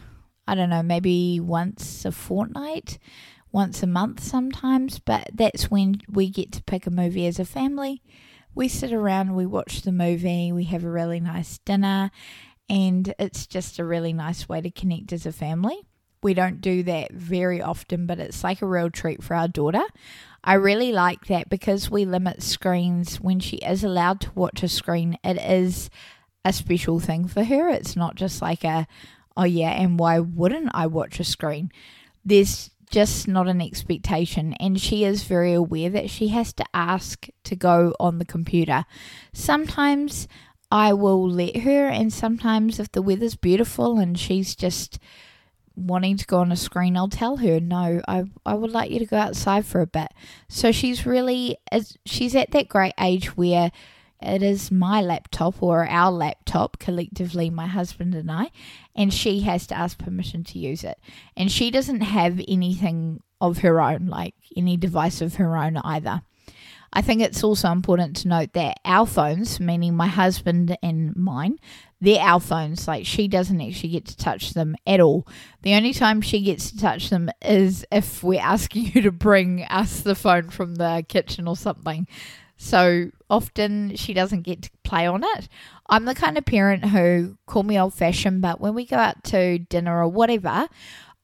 I 0.47 0.55
don't 0.55 0.69
know, 0.69 0.83
maybe 0.83 1.41
once 1.41 2.05
a 2.05 2.13
fortnight, 2.13 2.99
once 3.53 3.83
a 3.83 3.87
month 3.87 4.23
sometimes, 4.23 4.99
but 4.99 5.31
that's 5.33 5.71
when 5.71 6.03
we 6.11 6.29
get 6.29 6.53
to 6.53 6.63
pick 6.63 6.87
a 6.87 6.91
movie 6.91 7.27
as 7.27 7.39
a 7.39 7.47
family. 7.47 8.03
We 8.55 8.69
sit 8.69 8.93
around, 8.93 9.35
we 9.35 9.47
watch 9.47 9.81
the 9.81 9.93
movie, 9.93 10.53
we 10.53 10.65
have 10.65 10.85
a 10.85 10.91
really 10.91 11.21
nice 11.21 11.57
dinner, 11.59 12.11
and 12.69 13.15
it's 13.19 13.47
just 13.47 13.79
a 13.79 13.85
really 13.85 14.13
nice 14.13 14.47
way 14.47 14.61
to 14.61 14.71
connect 14.71 15.15
as 15.15 15.25
a 15.25 15.33
family. 15.33 15.87
We 16.23 16.35
don't 16.35 16.61
do 16.61 16.83
that 16.83 17.13
very 17.13 17.63
often, 17.63 18.07
but 18.07 18.19
it's 18.19 18.45
like 18.45 18.61
a 18.63 18.67
real 18.67 18.91
treat 18.91 19.23
for 19.23 19.35
our 19.35 19.49
daughter. 19.49 19.83
I 20.45 20.55
really 20.55 20.93
like 20.93 21.27
that 21.27 21.49
because 21.49 21.91
we 21.91 22.05
limit 22.05 22.43
screens 22.43 23.21
when 23.21 23.41
she 23.41 23.57
is 23.57 23.85
allowed 23.85 24.21
to 24.23 24.33
watch 24.35 24.63
a 24.63 24.69
screen. 24.69 25.19
It 25.23 25.37
is 25.39 25.91
a 26.45 26.53
special 26.53 27.01
thing 27.01 27.27
for 27.27 27.45
her. 27.45 27.69
It's 27.69 27.97
not 27.97 28.15
just 28.15 28.41
like 28.41 28.65
a, 28.65 28.87
oh 29.37 29.45
yeah, 29.45 29.71
and 29.71 29.99
why 29.99 30.19
wouldn't 30.19 30.71
I 30.73 30.87
watch 30.87 31.21
a 31.21 31.25
screen? 31.25 31.71
There's 32.25 32.71
just 32.91 33.29
not 33.29 33.49
an 33.49 33.61
expectation, 33.61 34.55
and 34.55 34.81
she 34.81 35.05
is 35.05 35.23
very 35.23 35.53
aware 35.53 35.91
that 35.91 36.11
she 36.11 36.29
has 36.29 36.53
to 36.55 36.65
ask 36.75 37.29
to 37.45 37.55
go 37.55 37.95
on 38.01 38.19
the 38.19 38.25
computer. 38.25 38.85
Sometimes 39.33 40.27
I 40.73 40.93
will 40.93 41.29
let 41.29 41.59
her, 41.59 41.87
and 41.87 42.13
sometimes 42.13 42.81
if 42.81 42.91
the 42.93 43.03
weather's 43.03 43.37
beautiful 43.37 43.99
and 43.99 44.19
she's 44.19 44.55
just 44.57 44.99
wanting 45.87 46.17
to 46.17 46.27
go 46.27 46.39
on 46.39 46.53
a 46.53 46.57
screen, 46.57 46.97
I'll 46.97 47.09
tell 47.09 47.39
her, 47.39 47.61
no, 47.61 48.01
I, 48.07 48.25
I 48.45 48.55
would 48.55 48.71
like 48.71 48.91
you 48.91 48.99
to 48.99 49.07
go 49.07 49.17
outside 49.17 49.65
for 49.67 49.81
a 49.81 49.87
bit. 49.87 50.09
So 50.49 50.73
she's 50.73 51.07
really, 51.07 51.57
she's 52.05 52.35
at 52.37 52.51
that 52.53 52.69
great 52.69 52.95
age 52.99 53.37
where 53.37 53.73
it 54.23 54.43
is 54.43 54.71
my 54.71 55.01
laptop 55.01 55.63
or 55.63 55.89
our 55.89 56.13
laptop, 56.13 56.79
collectively, 56.79 57.49
my 57.49 57.67
husband 57.67 58.15
and 58.15 58.31
I, 58.31 58.51
and 58.95 59.13
she 59.13 59.41
has 59.41 59.67
to 59.69 59.77
ask 59.77 59.99
permission 59.99 60.45
to 60.45 60.59
use 60.59 60.85
it. 60.85 60.99
And 61.37 61.51
she 61.51 61.71
doesn't 61.71 62.03
have 62.03 62.41
anything 62.47 63.21
of 63.41 63.59
her 63.59 63.81
own, 63.81 64.07
like 64.07 64.35
any 64.57 64.77
device 64.77 65.21
of 65.23 65.37
her 65.37 65.57
own 65.57 65.79
either. 65.79 66.23
I 66.93 67.03
think 67.03 67.23
it's 67.23 67.45
also 67.45 67.71
important 67.71 68.17
to 68.17 68.29
note 68.29 68.53
that 68.55 68.81
our 68.85 69.07
phones, 69.07 69.61
meaning 69.61 69.95
my 69.95 70.09
husband 70.09 70.77
and 70.83 71.15
mine, 71.15 71.59
they're 72.01 72.21
our 72.21 72.41
phones. 72.41 72.89
Like 72.89 73.07
she 73.07 73.29
doesn't 73.29 73.61
actually 73.61 73.91
get 73.91 74.07
to 74.07 74.17
touch 74.17 74.55
them 74.55 74.75
at 74.87 75.01
all. 75.01 75.27
The 75.63 75.75
only 75.75 75.93
time 75.93 76.21
she 76.21 76.41
gets 76.43 76.71
to 76.71 76.79
touch 76.79 77.11
them 77.11 77.31
is 77.43 77.85
if 77.93 78.23
we're 78.23 78.41
asking 78.41 78.87
you 78.95 79.03
to 79.03 79.13
bring 79.13 79.63
us 79.65 80.01
the 80.01 80.15
phone 80.15 80.51
from 80.51 80.77
the 80.77 81.05
kitchen 81.09 81.47
or 81.47 81.57
something. 81.57 82.09
So 82.57 83.11
often 83.31 83.97
she 83.97 84.13
doesn't 84.13 84.43
get 84.43 84.63
to 84.63 84.71
play 84.83 85.07
on 85.07 85.25
it. 85.25 85.49
I'm 85.89 86.05
the 86.05 86.15
kind 86.15 86.37
of 86.37 86.45
parent 86.45 86.85
who 86.85 87.39
call 87.47 87.63
me 87.63 87.81
old 87.81 87.95
fashioned, 87.95 88.43
but 88.43 88.61
when 88.61 88.75
we 88.75 88.85
go 88.85 88.97
out 88.97 89.25
to 89.25 89.59
dinner 89.59 90.03
or 90.03 90.09
whatever, 90.09 90.69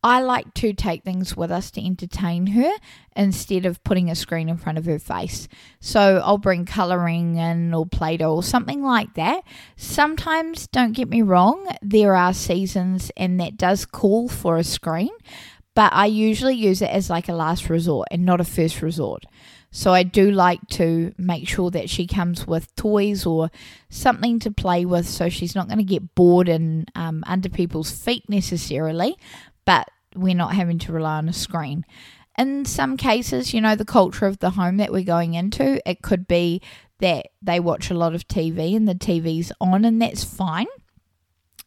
I 0.06 0.20
like 0.20 0.54
to 0.54 0.72
take 0.72 1.02
things 1.02 1.36
with 1.36 1.50
us 1.50 1.72
to 1.72 1.84
entertain 1.84 2.46
her 2.46 2.70
instead 3.16 3.66
of 3.66 3.82
putting 3.82 4.08
a 4.08 4.14
screen 4.14 4.48
in 4.48 4.56
front 4.56 4.78
of 4.78 4.84
her 4.84 5.00
face. 5.00 5.48
So 5.80 6.22
I'll 6.24 6.38
bring 6.38 6.64
colouring 6.64 7.38
in 7.38 7.74
or 7.74 7.86
Play 7.86 8.16
Doh 8.16 8.36
or 8.36 8.44
something 8.44 8.84
like 8.84 9.14
that. 9.14 9.42
Sometimes, 9.74 10.68
don't 10.68 10.92
get 10.92 11.08
me 11.08 11.22
wrong, 11.22 11.66
there 11.82 12.14
are 12.14 12.32
seasons 12.32 13.10
and 13.16 13.40
that 13.40 13.56
does 13.56 13.84
call 13.84 14.28
for 14.28 14.58
a 14.58 14.62
screen, 14.62 15.10
but 15.74 15.92
I 15.92 16.06
usually 16.06 16.54
use 16.54 16.82
it 16.82 16.90
as 16.90 17.10
like 17.10 17.28
a 17.28 17.34
last 17.34 17.68
resort 17.68 18.06
and 18.12 18.24
not 18.24 18.40
a 18.40 18.44
first 18.44 18.82
resort. 18.82 19.24
So 19.72 19.92
I 19.92 20.04
do 20.04 20.30
like 20.30 20.60
to 20.68 21.12
make 21.18 21.48
sure 21.48 21.72
that 21.72 21.90
she 21.90 22.06
comes 22.06 22.46
with 22.46 22.72
toys 22.76 23.26
or 23.26 23.50
something 23.90 24.38
to 24.38 24.52
play 24.52 24.84
with 24.84 25.08
so 25.08 25.28
she's 25.28 25.56
not 25.56 25.66
going 25.66 25.78
to 25.78 25.84
get 25.84 26.14
bored 26.14 26.48
and 26.48 26.88
um, 26.94 27.24
under 27.26 27.48
people's 27.48 27.90
feet 27.90 28.22
necessarily, 28.28 29.16
but 29.64 29.88
we're 30.16 30.34
not 30.34 30.54
having 30.54 30.78
to 30.80 30.92
rely 30.92 31.18
on 31.18 31.28
a 31.28 31.32
screen. 31.32 31.84
In 32.38 32.64
some 32.64 32.96
cases, 32.96 33.54
you 33.54 33.60
know, 33.60 33.76
the 33.76 33.84
culture 33.84 34.26
of 34.26 34.38
the 34.38 34.50
home 34.50 34.76
that 34.76 34.92
we're 34.92 35.04
going 35.04 35.34
into, 35.34 35.80
it 35.88 36.02
could 36.02 36.28
be 36.28 36.60
that 36.98 37.28
they 37.42 37.60
watch 37.60 37.90
a 37.90 37.94
lot 37.94 38.14
of 38.14 38.28
TV 38.28 38.76
and 38.76 38.86
the 38.86 38.94
TV's 38.94 39.52
on, 39.60 39.84
and 39.84 40.00
that's 40.00 40.24
fine. 40.24 40.66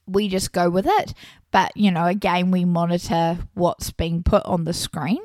We 0.08 0.28
just 0.28 0.52
go 0.52 0.70
with 0.70 0.86
it. 0.88 1.14
But, 1.52 1.76
you 1.76 1.92
know, 1.92 2.06
again, 2.06 2.52
we 2.52 2.66
monitor 2.66 3.40
what's 3.54 3.92
being 3.92 4.24
put 4.24 4.46
on 4.46 4.66
the 4.66 4.74
screen. 4.74 5.20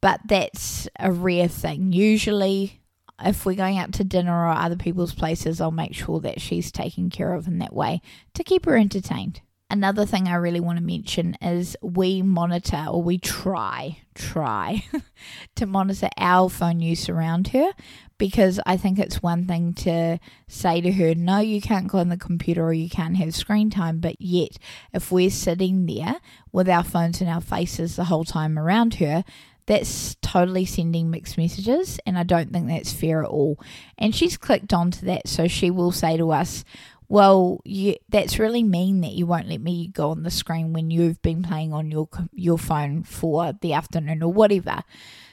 But 0.00 0.20
that's 0.26 0.88
a 0.98 1.10
rare 1.10 1.48
thing. 1.48 1.92
Usually, 1.92 2.80
if 3.24 3.46
we're 3.46 3.54
going 3.54 3.78
out 3.78 3.92
to 3.94 4.04
dinner 4.04 4.46
or 4.46 4.50
other 4.50 4.76
people's 4.76 5.14
places, 5.14 5.60
I'll 5.60 5.70
make 5.70 5.94
sure 5.94 6.20
that 6.20 6.40
she's 6.40 6.70
taken 6.72 7.10
care 7.10 7.32
of 7.32 7.46
in 7.46 7.58
that 7.58 7.72
way 7.72 8.02
to 8.34 8.44
keep 8.44 8.66
her 8.66 8.76
entertained. 8.76 9.40
Another 9.70 10.04
thing 10.04 10.28
I 10.28 10.34
really 10.34 10.60
want 10.60 10.78
to 10.78 10.84
mention 10.84 11.36
is 11.40 11.76
we 11.82 12.22
monitor 12.22 12.86
or 12.88 13.02
we 13.02 13.18
try, 13.18 13.98
try 14.14 14.84
to 15.56 15.66
monitor 15.66 16.08
our 16.18 16.50
phone 16.50 16.80
use 16.80 17.08
around 17.08 17.48
her 17.48 17.72
because 18.18 18.60
I 18.66 18.76
think 18.76 18.98
it's 18.98 19.22
one 19.22 19.46
thing 19.46 19.72
to 19.74 20.18
say 20.46 20.80
to 20.80 20.92
her, 20.92 21.14
no, 21.14 21.38
you 21.38 21.60
can't 21.60 21.88
go 21.88 21.98
on 21.98 22.10
the 22.10 22.16
computer 22.16 22.62
or 22.62 22.72
you 22.72 22.88
can't 22.88 23.16
have 23.16 23.34
screen 23.34 23.70
time. 23.70 23.98
But 23.98 24.20
yet, 24.20 24.58
if 24.92 25.10
we're 25.10 25.30
sitting 25.30 25.86
there 25.86 26.16
with 26.52 26.68
our 26.68 26.84
phones 26.84 27.20
in 27.20 27.28
our 27.28 27.40
faces 27.40 27.96
the 27.96 28.04
whole 28.04 28.24
time 28.24 28.58
around 28.58 28.94
her, 28.94 29.24
that's 29.66 30.16
totally 30.16 30.66
sending 30.66 31.10
mixed 31.10 31.38
messages, 31.38 31.98
and 32.04 32.18
I 32.18 32.22
don't 32.22 32.52
think 32.52 32.68
that's 32.68 32.92
fair 32.92 33.22
at 33.22 33.30
all. 33.30 33.58
And 33.96 34.14
she's 34.14 34.36
clicked 34.36 34.74
onto 34.74 35.06
that, 35.06 35.26
so 35.26 35.48
she 35.48 35.70
will 35.70 35.92
say 35.92 36.18
to 36.18 36.32
us, 36.32 36.64
well, 37.08 37.60
you, 37.64 37.96
that's 38.08 38.38
really 38.38 38.62
mean 38.62 39.02
that 39.02 39.12
you 39.12 39.26
won't 39.26 39.48
let 39.48 39.60
me 39.60 39.88
go 39.88 40.10
on 40.10 40.22
the 40.22 40.30
screen 40.30 40.72
when 40.72 40.90
you've 40.90 41.20
been 41.22 41.42
playing 41.42 41.72
on 41.72 41.90
your 41.90 42.08
your 42.32 42.58
phone 42.58 43.02
for 43.02 43.52
the 43.60 43.72
afternoon 43.72 44.22
or 44.22 44.32
whatever. 44.32 44.82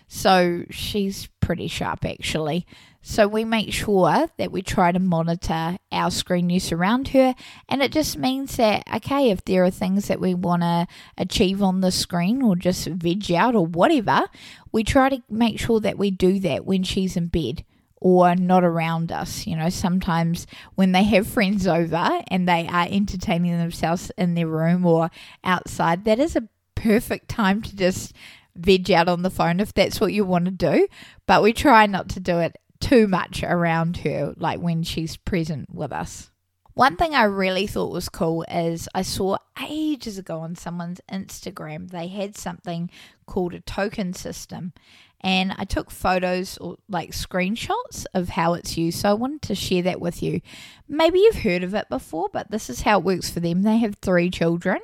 So 0.07 0.65
she's 0.69 1.29
pretty 1.39 1.67
sharp 1.67 2.03
actually. 2.03 2.65
So 3.01 3.27
we 3.27 3.45
make 3.45 3.73
sure 3.73 4.27
that 4.37 4.51
we 4.51 4.61
try 4.61 4.91
to 4.91 4.99
monitor 4.99 5.77
our 5.91 6.11
screen 6.11 6.49
use 6.49 6.71
around 6.71 7.07
her, 7.09 7.33
and 7.67 7.81
it 7.81 7.91
just 7.91 8.17
means 8.17 8.57
that 8.57 8.83
okay, 8.93 9.31
if 9.31 9.43
there 9.45 9.63
are 9.63 9.71
things 9.71 10.07
that 10.07 10.19
we 10.19 10.33
want 10.33 10.63
to 10.63 10.87
achieve 11.17 11.63
on 11.63 11.81
the 11.81 11.91
screen 11.91 12.41
or 12.41 12.55
just 12.55 12.85
veg 12.85 13.31
out 13.31 13.55
or 13.55 13.65
whatever, 13.65 14.27
we 14.71 14.83
try 14.83 15.09
to 15.09 15.23
make 15.29 15.57
sure 15.59 15.79
that 15.79 15.97
we 15.97 16.11
do 16.11 16.39
that 16.41 16.65
when 16.65 16.83
she's 16.83 17.15
in 17.15 17.27
bed 17.27 17.63
or 18.01 18.35
not 18.35 18.63
around 18.63 19.11
us. 19.11 19.47
You 19.47 19.55
know, 19.55 19.69
sometimes 19.69 20.47
when 20.75 20.91
they 20.91 21.03
have 21.03 21.27
friends 21.27 21.65
over 21.67 22.19
and 22.27 22.49
they 22.49 22.67
are 22.67 22.87
entertaining 22.89 23.57
themselves 23.57 24.11
in 24.17 24.33
their 24.33 24.47
room 24.47 24.85
or 24.85 25.09
outside, 25.43 26.03
that 26.03 26.19
is 26.19 26.35
a 26.35 26.49
perfect 26.75 27.29
time 27.29 27.61
to 27.61 27.75
just 27.75 28.13
veg 28.55 28.91
out 28.91 29.07
on 29.07 29.21
the 29.21 29.29
phone 29.29 29.59
if 29.59 29.73
that's 29.73 30.01
what 30.01 30.11
you 30.11 30.25
want 30.25 30.45
to 30.45 30.51
do. 30.51 30.87
But 31.27 31.43
we 31.43 31.53
try 31.53 31.85
not 31.85 32.09
to 32.09 32.19
do 32.19 32.39
it 32.39 32.57
too 32.81 33.07
much 33.07 33.43
around 33.43 33.97
her, 33.97 34.33
like 34.35 34.59
when 34.59 34.81
she's 34.83 35.15
present 35.15 35.73
with 35.73 35.93
us. 35.93 36.31
One 36.73 36.95
thing 36.95 37.13
I 37.13 37.23
really 37.23 37.67
thought 37.67 37.91
was 37.91 38.09
cool 38.09 38.43
is 38.49 38.87
I 38.95 39.01
saw 39.01 39.37
ages 39.61 40.17
ago 40.17 40.39
on 40.39 40.55
someone's 40.55 41.01
Instagram, 41.11 41.91
they 41.91 42.07
had 42.07 42.37
something 42.37 42.89
called 43.25 43.53
a 43.53 43.59
token 43.59 44.13
system 44.13 44.73
and 45.21 45.53
I 45.57 45.65
took 45.65 45.91
photos 45.91 46.57
or 46.57 46.77
like 46.89 47.11
screenshots 47.11 48.05
of 48.13 48.29
how 48.29 48.53
it's 48.55 48.77
used. 48.77 48.99
So 48.99 49.09
I 49.09 49.13
wanted 49.13 49.43
to 49.43 49.55
share 49.55 49.83
that 49.83 50.01
with 50.01 50.21
you. 50.21 50.41
Maybe 50.89 51.19
you've 51.19 51.43
heard 51.43 51.63
of 51.63 51.73
it 51.73 51.87
before, 51.89 52.29
but 52.33 52.51
this 52.51 52.69
is 52.69 52.81
how 52.81 52.99
it 52.99 53.05
works 53.05 53.29
for 53.29 53.39
them. 53.39 53.61
They 53.61 53.77
have 53.77 53.95
three 53.95 54.29
children, 54.29 54.79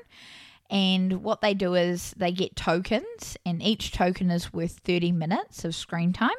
and 0.69 1.23
what 1.23 1.41
they 1.41 1.53
do 1.53 1.75
is 1.75 2.13
they 2.17 2.31
get 2.31 2.55
tokens, 2.55 3.37
and 3.45 3.63
each 3.63 3.91
token 3.91 4.29
is 4.29 4.53
worth 4.53 4.79
30 4.83 5.11
minutes 5.11 5.65
of 5.65 5.73
screen 5.73 6.13
time. 6.13 6.29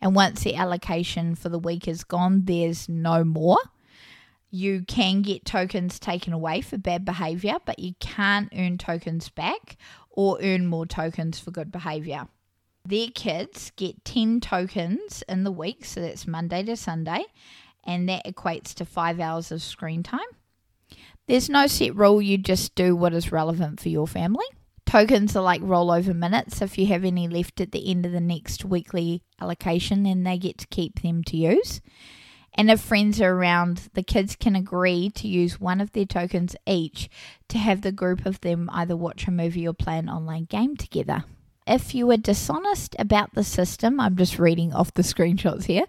And 0.00 0.14
once 0.14 0.42
the 0.42 0.54
allocation 0.56 1.34
for 1.34 1.48
the 1.48 1.58
week 1.58 1.88
is 1.88 2.04
gone, 2.04 2.44
there's 2.44 2.88
no 2.88 3.24
more. 3.24 3.58
You 4.50 4.82
can 4.86 5.22
get 5.22 5.46
tokens 5.46 5.98
taken 5.98 6.34
away 6.34 6.60
for 6.60 6.76
bad 6.76 7.04
behavior, 7.04 7.56
but 7.64 7.78
you 7.78 7.94
can't 8.00 8.52
earn 8.54 8.76
tokens 8.76 9.30
back 9.30 9.78
or 10.10 10.38
earn 10.42 10.66
more 10.66 10.84
tokens 10.84 11.38
for 11.38 11.50
good 11.50 11.72
behavior. 11.72 12.28
Their 12.84 13.08
kids 13.08 13.70
get 13.76 14.04
10 14.04 14.40
tokens 14.40 15.22
in 15.28 15.44
the 15.44 15.52
week, 15.52 15.84
so 15.84 16.00
that's 16.00 16.26
Monday 16.26 16.64
to 16.64 16.76
Sunday, 16.76 17.24
and 17.84 18.08
that 18.08 18.24
equates 18.24 18.74
to 18.74 18.84
five 18.84 19.20
hours 19.20 19.52
of 19.52 19.62
screen 19.62 20.02
time. 20.02 20.20
There's 21.28 21.48
no 21.48 21.68
set 21.68 21.94
rule, 21.94 22.20
you 22.20 22.38
just 22.38 22.74
do 22.74 22.96
what 22.96 23.14
is 23.14 23.30
relevant 23.30 23.80
for 23.80 23.88
your 23.88 24.08
family. 24.08 24.44
Tokens 24.84 25.36
are 25.36 25.42
like 25.42 25.62
rollover 25.62 26.14
minutes. 26.14 26.60
If 26.60 26.76
you 26.76 26.86
have 26.88 27.04
any 27.04 27.28
left 27.28 27.60
at 27.60 27.72
the 27.72 27.88
end 27.88 28.04
of 28.04 28.12
the 28.12 28.20
next 28.20 28.64
weekly 28.64 29.22
allocation, 29.40 30.02
then 30.02 30.24
they 30.24 30.36
get 30.36 30.58
to 30.58 30.66
keep 30.66 31.00
them 31.00 31.22
to 31.24 31.36
use. 31.36 31.80
And 32.54 32.70
if 32.70 32.80
friends 32.80 33.20
are 33.20 33.32
around, 33.32 33.88
the 33.94 34.02
kids 34.02 34.36
can 34.36 34.54
agree 34.54 35.08
to 35.10 35.28
use 35.28 35.58
one 35.58 35.80
of 35.80 35.92
their 35.92 36.04
tokens 36.04 36.54
each 36.66 37.08
to 37.48 37.58
have 37.58 37.80
the 37.80 37.92
group 37.92 38.26
of 38.26 38.40
them 38.42 38.68
either 38.72 38.96
watch 38.96 39.26
a 39.26 39.30
movie 39.30 39.66
or 39.66 39.72
play 39.72 39.98
an 39.98 40.10
online 40.10 40.44
game 40.44 40.76
together. 40.76 41.24
If 41.66 41.94
you 41.94 42.10
are 42.10 42.16
dishonest 42.16 42.96
about 42.98 43.34
the 43.34 43.44
system, 43.44 44.00
I'm 44.00 44.16
just 44.16 44.38
reading 44.38 44.72
off 44.72 44.94
the 44.94 45.02
screenshots 45.02 45.64
here, 45.64 45.84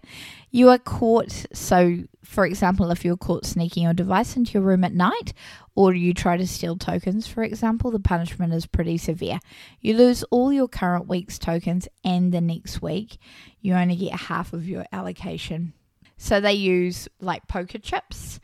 you 0.51 0.69
are 0.69 0.77
caught. 0.77 1.45
So, 1.53 2.03
for 2.23 2.45
example, 2.45 2.91
if 2.91 3.03
you're 3.03 3.17
caught 3.17 3.45
sneaking 3.45 3.83
your 3.83 3.93
device 3.93 4.35
into 4.35 4.53
your 4.53 4.61
room 4.61 4.83
at 4.83 4.93
night 4.93 5.33
or 5.75 5.93
you 5.93 6.13
try 6.13 6.37
to 6.37 6.47
steal 6.47 6.77
tokens, 6.77 7.27
for 7.27 7.43
example, 7.43 7.89
the 7.89 7.99
punishment 7.99 8.53
is 8.53 8.65
pretty 8.67 8.97
severe. 8.97 9.39
You 9.81 9.95
lose 9.95 10.23
all 10.23 10.53
your 10.53 10.67
current 10.67 11.07
week's 11.07 11.39
tokens 11.39 11.87
and 12.03 12.31
the 12.31 12.41
next 12.41 12.81
week. 12.81 13.17
You 13.61 13.73
only 13.73 13.95
get 13.95 14.13
half 14.13 14.53
of 14.53 14.67
your 14.67 14.85
allocation. 14.91 15.73
So, 16.17 16.39
they 16.39 16.53
use 16.53 17.07
like 17.19 17.47
poker 17.47 17.79
chips 17.79 18.39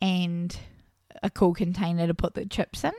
and 0.00 0.56
a 1.22 1.28
cool 1.28 1.52
container 1.52 2.06
to 2.06 2.14
put 2.14 2.34
the 2.34 2.46
chips 2.46 2.84
in. 2.84 2.92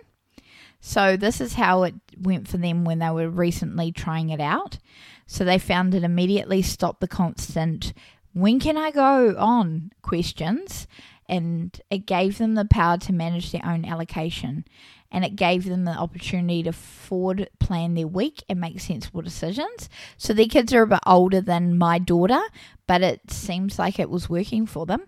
So, 0.82 1.16
this 1.16 1.40
is 1.40 1.54
how 1.54 1.84
it 1.84 1.94
went 2.18 2.48
for 2.48 2.58
them 2.58 2.84
when 2.84 3.00
they 3.00 3.10
were 3.12 3.30
recently 3.30 3.92
trying 3.92 4.32
it 4.32 4.42
out. 4.42 4.80
So, 5.28 5.46
they 5.46 5.60
found 5.60 5.94
it 5.94 6.04
immediately 6.04 6.64
stopped 6.64 7.02
the 7.02 7.08
constant, 7.08 7.94
when 8.34 8.60
can 8.60 8.78
I 8.78 8.90
go 8.90 9.36
on 9.38 9.92
questions, 10.02 10.88
and 11.30 11.80
it 11.92 12.08
gave 12.08 12.40
them 12.40 12.56
the 12.56 12.66
power 12.66 12.98
to 12.98 13.14
manage 13.14 13.52
their 13.52 13.66
own 13.66 13.86
allocation. 13.86 14.66
And 15.14 15.24
it 15.24 15.36
gave 15.36 15.66
them 15.66 15.84
the 15.84 15.92
opportunity 15.92 16.64
to 16.64 16.72
forward 16.72 17.50
plan 17.60 17.96
their 17.96 18.08
week 18.08 18.44
and 18.48 18.62
make 18.62 18.80
sensible 18.80 19.22
decisions. 19.22 19.88
So, 20.18 20.34
their 20.34 20.48
kids 20.48 20.74
are 20.74 20.82
a 20.82 20.88
bit 20.88 21.00
older 21.06 21.42
than 21.42 21.78
my 21.78 22.00
daughter, 22.00 22.42
but 22.88 23.04
it 23.04 23.30
seems 23.30 23.78
like 23.78 24.00
it 24.00 24.10
was 24.10 24.30
working 24.30 24.66
for 24.66 24.88
them. 24.88 25.04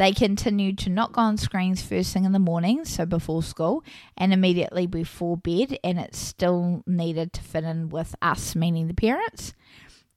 They 0.00 0.12
continued 0.12 0.78
to 0.78 0.88
not 0.88 1.12
go 1.12 1.20
on 1.20 1.36
screens 1.36 1.82
first 1.82 2.14
thing 2.14 2.24
in 2.24 2.32
the 2.32 2.38
morning, 2.38 2.86
so 2.86 3.04
before 3.04 3.42
school, 3.42 3.84
and 4.16 4.32
immediately 4.32 4.86
before 4.86 5.36
bed, 5.36 5.78
and 5.84 6.00
it 6.00 6.14
still 6.14 6.82
needed 6.86 7.34
to 7.34 7.42
fit 7.42 7.64
in 7.64 7.90
with 7.90 8.14
us, 8.22 8.56
meaning 8.56 8.88
the 8.88 8.94
parents. 8.94 9.52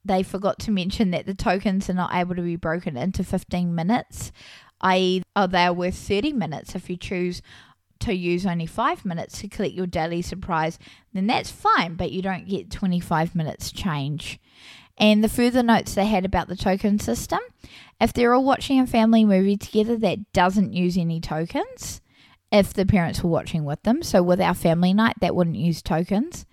They 0.05 0.23
forgot 0.23 0.57
to 0.59 0.71
mention 0.71 1.11
that 1.11 1.25
the 1.25 1.33
tokens 1.33 1.89
are 1.89 1.95
not 1.95 2.15
able 2.15 2.33
to 2.35 2.41
be 2.41 2.55
broken 2.55 2.95
into 2.95 3.25
15 3.25 3.75
minutes, 3.75 4.31
i.e., 4.79 5.21
oh, 5.35 5.47
they 5.47 5.65
are 5.65 5.73
worth 5.73 5.95
30 5.95 6.31
minutes 6.31 6.75
if 6.75 6.89
you 6.89 6.95
choose 6.95 7.41
to 7.99 8.13
use 8.13 8.45
only 8.45 8.65
five 8.65 9.03
minutes 9.03 9.39
to 9.39 9.49
collect 9.49 9.73
your 9.73 9.87
daily 9.87 10.21
surprise, 10.21 10.79
then 11.11 11.27
that's 11.27 11.51
fine, 11.51 11.95
but 11.95 12.13
you 12.13 12.21
don't 12.21 12.47
get 12.47 12.71
25 12.71 13.35
minutes 13.35 13.69
change. 13.69 14.39
And 14.97 15.23
the 15.23 15.29
further 15.29 15.63
notes 15.63 15.95
they 15.95 16.05
had 16.05 16.23
about 16.23 16.47
the 16.47 16.55
token 16.55 16.99
system 16.99 17.39
if 18.03 18.11
they're 18.11 18.33
all 18.33 18.43
watching 18.43 18.79
a 18.79 18.87
family 18.87 19.23
movie 19.23 19.55
together 19.55 19.95
that 19.97 20.33
doesn't 20.33 20.73
use 20.73 20.97
any 20.97 21.21
tokens, 21.21 22.01
if 22.51 22.73
the 22.73 22.85
parents 22.85 23.23
were 23.23 23.29
watching 23.29 23.63
with 23.63 23.81
them, 23.83 24.03
so 24.03 24.21
with 24.21 24.41
our 24.41 24.53
family 24.53 24.93
night, 24.93 25.15
that 25.21 25.35
wouldn't 25.35 25.55
use 25.55 25.81
tokens. 25.81 26.45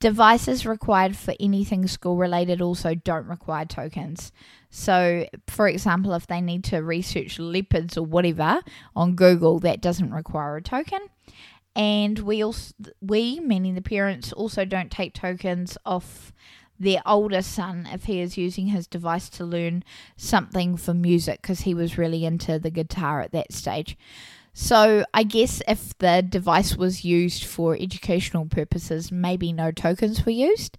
Devices 0.00 0.66
required 0.66 1.16
for 1.16 1.34
anything 1.38 1.86
school 1.86 2.16
related 2.16 2.60
also 2.60 2.94
don't 2.94 3.26
require 3.26 3.66
tokens. 3.66 4.32
So, 4.70 5.26
for 5.46 5.68
example, 5.68 6.12
if 6.14 6.26
they 6.26 6.40
need 6.40 6.64
to 6.64 6.78
research 6.78 7.38
leopards 7.38 7.96
or 7.96 8.04
whatever 8.04 8.62
on 8.96 9.14
Google, 9.14 9.60
that 9.60 9.80
doesn't 9.80 10.12
require 10.12 10.56
a 10.56 10.62
token. 10.62 11.00
And 11.76 12.18
we 12.18 12.42
also, 12.42 12.74
we 13.00 13.40
meaning 13.40 13.74
the 13.74 13.82
parents, 13.82 14.32
also 14.32 14.64
don't 14.64 14.90
take 14.90 15.14
tokens 15.14 15.78
off 15.86 16.32
their 16.80 17.02
older 17.04 17.42
son 17.42 17.86
if 17.92 18.04
he 18.04 18.20
is 18.20 18.38
using 18.38 18.68
his 18.68 18.86
device 18.86 19.28
to 19.28 19.44
learn 19.44 19.84
something 20.16 20.78
for 20.78 20.94
music 20.94 21.42
because 21.42 21.60
he 21.60 21.74
was 21.74 21.98
really 21.98 22.24
into 22.24 22.58
the 22.58 22.70
guitar 22.70 23.20
at 23.20 23.32
that 23.32 23.52
stage. 23.52 23.96
So, 24.52 25.04
I 25.14 25.22
guess 25.22 25.62
if 25.68 25.96
the 25.98 26.26
device 26.28 26.76
was 26.76 27.04
used 27.04 27.44
for 27.44 27.76
educational 27.78 28.46
purposes, 28.46 29.12
maybe 29.12 29.52
no 29.52 29.70
tokens 29.70 30.26
were 30.26 30.32
used. 30.32 30.76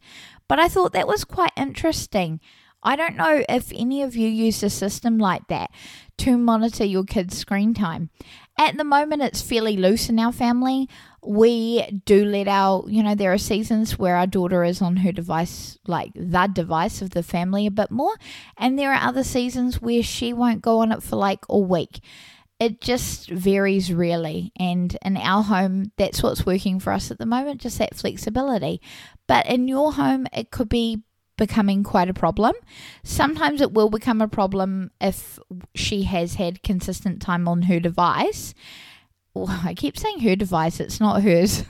But 0.50 0.60
I 0.60 0.68
thought 0.68 0.92
that 0.92 1.08
was 1.08 1.24
quite 1.24 1.54
interesting. 1.56 2.42
I 2.84 2.96
don't 2.96 3.16
know 3.16 3.44
if 3.48 3.72
any 3.76 4.02
of 4.02 4.16
you 4.16 4.28
use 4.28 4.64
a 4.64 4.70
system 4.70 5.18
like 5.18 5.48
that 5.50 5.70
to 6.20 6.38
monitor 6.38 6.84
your 6.84 7.04
kids' 7.04 7.38
screen 7.38 7.74
time. 7.74 8.10
At 8.60 8.78
the 8.78 8.84
moment, 8.84 9.22
it's 9.22 9.42
fairly 9.42 9.78
loose 9.78 10.10
in 10.10 10.20
our 10.20 10.32
family. 10.32 10.90
We 11.24 12.02
do 12.06 12.26
let 12.26 12.48
our, 12.48 12.84
you 12.88 13.04
know, 13.04 13.16
there 13.16 13.34
are 13.34 13.38
seasons 13.38 13.98
where 13.98 14.16
our 14.16 14.28
daughter 14.28 14.64
is 14.64 14.82
on 14.82 14.98
her 14.98 15.12
device, 15.12 15.78
like 15.88 16.12
the 16.16 16.50
device 16.52 17.02
of 17.02 17.12
the 17.12 17.24
family, 17.24 17.66
a 17.66 17.72
bit 17.72 17.92
more. 17.92 18.16
And 18.58 18.78
there 18.78 18.92
are 18.94 19.08
other 19.08 19.24
seasons 19.24 19.82
where 19.82 20.04
she 20.04 20.34
won't 20.34 20.62
go 20.62 20.80
on 20.80 20.92
it 20.92 21.04
for 21.04 21.16
like 21.16 21.44
a 21.50 21.58
week. 21.58 22.02
It 22.60 22.82
just 22.82 23.30
varies 23.30 23.92
really. 23.92 24.52
And 24.58 24.96
in 25.04 25.18
our 25.18 25.44
home, 25.44 25.92
that's 25.98 26.22
what's 26.22 26.46
working 26.46 26.80
for 26.80 26.94
us 26.94 27.10
at 27.10 27.18
the 27.18 27.26
moment, 27.26 27.62
just 27.62 27.80
that 27.80 27.96
flexibility. 27.96 28.82
But 29.28 29.48
in 29.48 29.68
your 29.68 29.94
home, 29.94 30.28
it 30.34 30.52
could 30.52 30.70
be 30.70 31.04
becoming 31.42 31.82
quite 31.82 32.08
a 32.08 32.14
problem. 32.14 32.54
Sometimes 33.04 33.62
it 33.62 33.74
will 33.74 33.90
become 33.90 34.22
a 34.22 34.28
problem 34.28 34.92
if 35.02 35.40
she 35.74 36.04
has 36.04 36.36
had 36.36 36.62
consistent 36.62 37.20
time 37.20 37.48
on 37.48 37.64
her 37.64 37.80
device. 37.80 38.54
Well, 39.34 39.62
I 39.64 39.74
keep 39.74 39.98
saying 39.98 40.20
her 40.20 40.36
device, 40.36 40.80
it's 40.80 41.00
not 41.00 41.24
hers. 41.24 41.64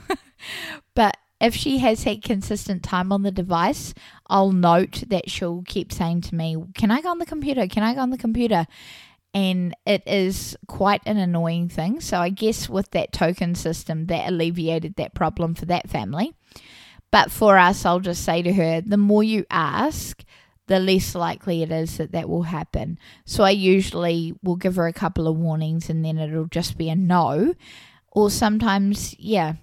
but 0.94 1.16
if 1.40 1.54
she 1.54 1.78
has 1.78 2.04
had 2.04 2.22
consistent 2.22 2.82
time 2.82 3.12
on 3.12 3.22
the 3.22 3.30
device, 3.30 3.94
I'll 4.26 4.52
note 4.52 5.04
that 5.06 5.30
she'll 5.30 5.62
keep 5.62 5.90
saying 5.90 6.20
to 6.22 6.34
me, 6.34 6.54
Can 6.74 6.90
I 6.90 7.00
go 7.00 7.08
on 7.08 7.18
the 7.18 7.24
computer? 7.24 7.66
Can 7.66 7.82
I 7.82 7.94
go 7.94 8.02
on 8.02 8.10
the 8.10 8.18
computer? 8.18 8.66
And 9.32 9.74
it 9.86 10.02
is 10.06 10.54
quite 10.68 11.00
an 11.06 11.16
annoying 11.16 11.70
thing. 11.70 12.02
So 12.02 12.18
I 12.18 12.28
guess 12.28 12.68
with 12.68 12.90
that 12.90 13.14
token 13.14 13.54
system, 13.54 14.04
that 14.08 14.28
alleviated 14.28 14.96
that 14.96 15.14
problem 15.14 15.54
for 15.54 15.64
that 15.64 15.88
family. 15.88 16.34
But 17.12 17.30
for 17.30 17.58
us, 17.58 17.84
I'll 17.84 18.00
just 18.00 18.24
say 18.24 18.42
to 18.42 18.52
her, 18.52 18.80
the 18.80 18.96
more 18.96 19.22
you 19.22 19.44
ask, 19.50 20.24
the 20.66 20.80
less 20.80 21.14
likely 21.14 21.62
it 21.62 21.70
is 21.70 21.98
that 21.98 22.12
that 22.12 22.28
will 22.28 22.44
happen. 22.44 22.98
So 23.26 23.44
I 23.44 23.50
usually 23.50 24.34
will 24.42 24.56
give 24.56 24.76
her 24.76 24.86
a 24.86 24.92
couple 24.92 25.28
of 25.28 25.36
warnings 25.36 25.90
and 25.90 26.04
then 26.04 26.18
it'll 26.18 26.46
just 26.46 26.78
be 26.78 26.88
a 26.88 26.96
no. 26.96 27.54
Or 28.10 28.30
sometimes, 28.30 29.14
yeah, 29.18 29.54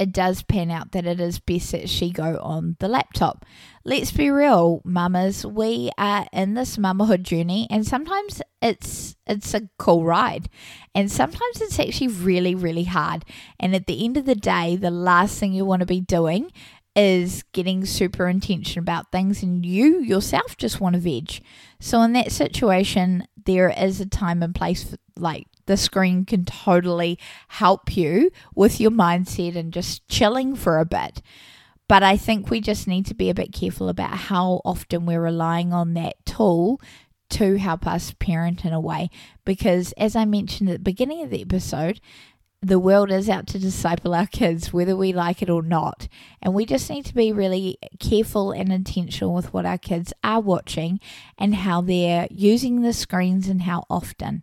it 0.00 0.12
does 0.12 0.42
pan 0.42 0.70
out 0.70 0.92
that 0.92 1.06
it 1.06 1.20
is 1.20 1.38
best 1.38 1.72
that 1.72 1.88
she 1.88 2.10
go 2.10 2.40
on 2.42 2.76
the 2.80 2.88
laptop. 2.88 3.44
Let's 3.84 4.10
be 4.10 4.30
real, 4.30 4.80
mamas, 4.82 5.44
we 5.44 5.90
are 5.98 6.26
in 6.32 6.54
this 6.54 6.78
mamahood 6.78 7.22
journey 7.22 7.66
and 7.70 7.86
sometimes 7.86 8.40
it's 8.62 9.14
it's 9.26 9.52
a 9.52 9.68
cool 9.78 10.04
ride. 10.04 10.48
And 10.94 11.12
sometimes 11.12 11.60
it's 11.60 11.78
actually 11.78 12.08
really, 12.08 12.54
really 12.54 12.84
hard. 12.84 13.24
And 13.60 13.74
at 13.74 13.86
the 13.86 14.04
end 14.04 14.16
of 14.16 14.24
the 14.24 14.34
day, 14.34 14.74
the 14.74 14.90
last 14.90 15.38
thing 15.38 15.52
you 15.52 15.64
want 15.64 15.80
to 15.80 15.86
be 15.86 16.00
doing 16.00 16.50
is 16.96 17.44
getting 17.52 17.84
super 17.84 18.28
intention 18.28 18.80
about 18.80 19.12
things 19.12 19.42
and 19.42 19.64
you 19.64 20.00
yourself 20.00 20.56
just 20.56 20.80
want 20.80 20.94
to 20.94 21.00
veg. 21.00 21.40
So 21.78 22.02
in 22.02 22.12
that 22.14 22.32
situation, 22.32 23.26
there 23.44 23.70
is 23.70 24.00
a 24.00 24.06
time 24.06 24.42
and 24.42 24.54
place 24.54 24.82
for 24.84 24.96
like 25.16 25.46
the 25.66 25.76
screen 25.76 26.24
can 26.24 26.44
totally 26.44 27.18
help 27.48 27.96
you 27.96 28.30
with 28.54 28.80
your 28.80 28.90
mindset 28.90 29.54
and 29.54 29.72
just 29.72 30.06
chilling 30.08 30.56
for 30.56 30.78
a 30.78 30.84
bit. 30.84 31.22
But 31.86 32.02
I 32.02 32.16
think 32.16 32.50
we 32.50 32.60
just 32.60 32.86
need 32.86 33.06
to 33.06 33.14
be 33.14 33.30
a 33.30 33.34
bit 33.34 33.52
careful 33.52 33.88
about 33.88 34.14
how 34.14 34.60
often 34.64 35.06
we're 35.06 35.20
relying 35.20 35.72
on 35.72 35.94
that 35.94 36.14
tool 36.24 36.80
to 37.30 37.58
help 37.58 37.86
us 37.86 38.14
parent 38.18 38.64
in 38.64 38.72
a 38.72 38.80
way. 38.80 39.10
Because 39.44 39.92
as 39.92 40.16
I 40.16 40.24
mentioned 40.24 40.70
at 40.70 40.74
the 40.74 40.78
beginning 40.78 41.22
of 41.22 41.30
the 41.30 41.42
episode, 41.42 42.00
the 42.62 42.78
world 42.78 43.10
is 43.10 43.28
out 43.28 43.46
to 43.48 43.58
disciple 43.58 44.14
our 44.14 44.26
kids, 44.26 44.72
whether 44.72 44.94
we 44.94 45.12
like 45.12 45.40
it 45.40 45.48
or 45.48 45.62
not. 45.62 46.08
And 46.42 46.52
we 46.52 46.66
just 46.66 46.90
need 46.90 47.06
to 47.06 47.14
be 47.14 47.32
really 47.32 47.78
careful 47.98 48.52
and 48.52 48.70
intentional 48.70 49.34
with 49.34 49.52
what 49.52 49.64
our 49.64 49.78
kids 49.78 50.12
are 50.22 50.40
watching 50.40 51.00
and 51.38 51.54
how 51.54 51.80
they're 51.80 52.28
using 52.30 52.82
the 52.82 52.92
screens 52.92 53.48
and 53.48 53.62
how 53.62 53.84
often. 53.88 54.42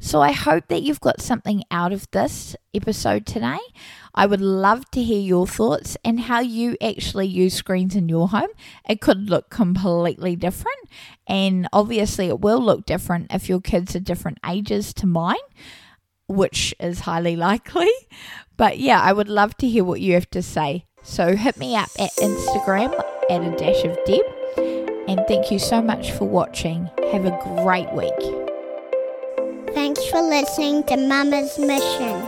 So 0.00 0.22
I 0.22 0.30
hope 0.30 0.68
that 0.68 0.82
you've 0.82 1.00
got 1.00 1.20
something 1.20 1.64
out 1.72 1.92
of 1.92 2.08
this 2.12 2.54
episode 2.72 3.26
today. 3.26 3.58
I 4.14 4.26
would 4.26 4.40
love 4.40 4.88
to 4.92 5.02
hear 5.02 5.20
your 5.20 5.46
thoughts 5.46 5.96
and 6.04 6.20
how 6.20 6.38
you 6.38 6.76
actually 6.80 7.26
use 7.26 7.54
screens 7.54 7.96
in 7.96 8.08
your 8.08 8.28
home. 8.28 8.50
It 8.88 9.00
could 9.00 9.28
look 9.28 9.50
completely 9.50 10.36
different, 10.36 10.88
and 11.26 11.68
obviously, 11.72 12.28
it 12.28 12.40
will 12.40 12.60
look 12.60 12.86
different 12.86 13.32
if 13.34 13.48
your 13.48 13.60
kids 13.60 13.96
are 13.96 14.00
different 14.00 14.38
ages 14.48 14.94
to 14.94 15.06
mine 15.06 15.36
which 16.28 16.74
is 16.78 17.00
highly 17.00 17.36
likely. 17.36 17.90
But 18.56 18.78
yeah, 18.78 19.00
I 19.00 19.12
would 19.12 19.28
love 19.28 19.56
to 19.58 19.68
hear 19.68 19.84
what 19.84 20.00
you 20.00 20.14
have 20.14 20.30
to 20.30 20.42
say. 20.42 20.84
So 21.02 21.36
hit 21.36 21.56
me 21.56 21.76
up 21.76 21.88
at 21.98 22.10
Instagram 22.16 22.92
at 23.30 23.42
a 23.42 23.56
dash 23.56 23.84
of 23.84 23.96
Deb. 24.04 24.22
And 25.08 25.24
thank 25.26 25.50
you 25.50 25.58
so 25.58 25.80
much 25.80 26.12
for 26.12 26.26
watching. 26.26 26.90
Have 27.12 27.24
a 27.24 27.62
great 27.62 27.90
week. 27.92 29.74
Thanks 29.74 30.04
for 30.06 30.20
listening 30.20 30.82
to 30.84 30.96
Mama's 30.96 31.58
Mission. 31.58 32.20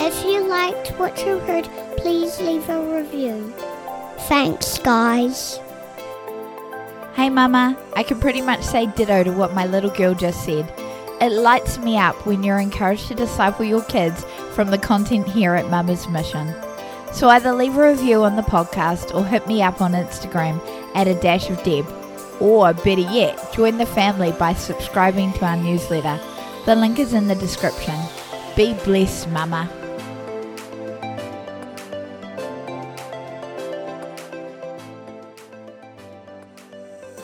If 0.00 0.24
you 0.24 0.46
liked 0.48 0.88
what 0.98 1.18
you 1.26 1.38
heard, 1.40 1.68
please 1.96 2.40
leave 2.40 2.68
a 2.68 2.96
review. 2.96 3.52
Thanks, 4.28 4.78
guys. 4.78 5.58
Hey, 7.14 7.30
Mama, 7.30 7.76
I 7.96 8.04
can 8.04 8.20
pretty 8.20 8.42
much 8.42 8.62
say 8.62 8.86
ditto 8.86 9.24
to 9.24 9.32
what 9.32 9.52
my 9.54 9.66
little 9.66 9.90
girl 9.90 10.14
just 10.14 10.44
said. 10.44 10.72
It 11.20 11.32
lights 11.32 11.78
me 11.78 11.98
up 11.98 12.14
when 12.26 12.44
you're 12.44 12.60
encouraged 12.60 13.08
to 13.08 13.14
disciple 13.14 13.64
your 13.64 13.82
kids 13.84 14.24
from 14.54 14.70
the 14.70 14.78
content 14.78 15.26
here 15.26 15.54
at 15.54 15.68
Mama's 15.68 16.08
Mission. 16.08 16.54
So 17.12 17.28
either 17.28 17.52
leave 17.52 17.76
a 17.76 17.90
review 17.90 18.22
on 18.22 18.36
the 18.36 18.42
podcast 18.42 19.14
or 19.14 19.24
hit 19.24 19.46
me 19.48 19.62
up 19.62 19.80
on 19.80 19.92
Instagram 19.92 20.60
at 20.94 21.08
a 21.08 21.14
dash 21.14 21.50
of 21.50 21.62
Deb. 21.64 21.86
Or 22.40 22.72
better 22.72 23.00
yet, 23.00 23.52
join 23.52 23.78
the 23.78 23.86
family 23.86 24.30
by 24.32 24.54
subscribing 24.54 25.32
to 25.34 25.44
our 25.44 25.56
newsletter. 25.56 26.20
The 26.66 26.76
link 26.76 27.00
is 27.00 27.14
in 27.14 27.26
the 27.26 27.34
description. 27.34 27.98
Be 28.54 28.74
blessed, 28.84 29.28
Mama. 29.30 29.68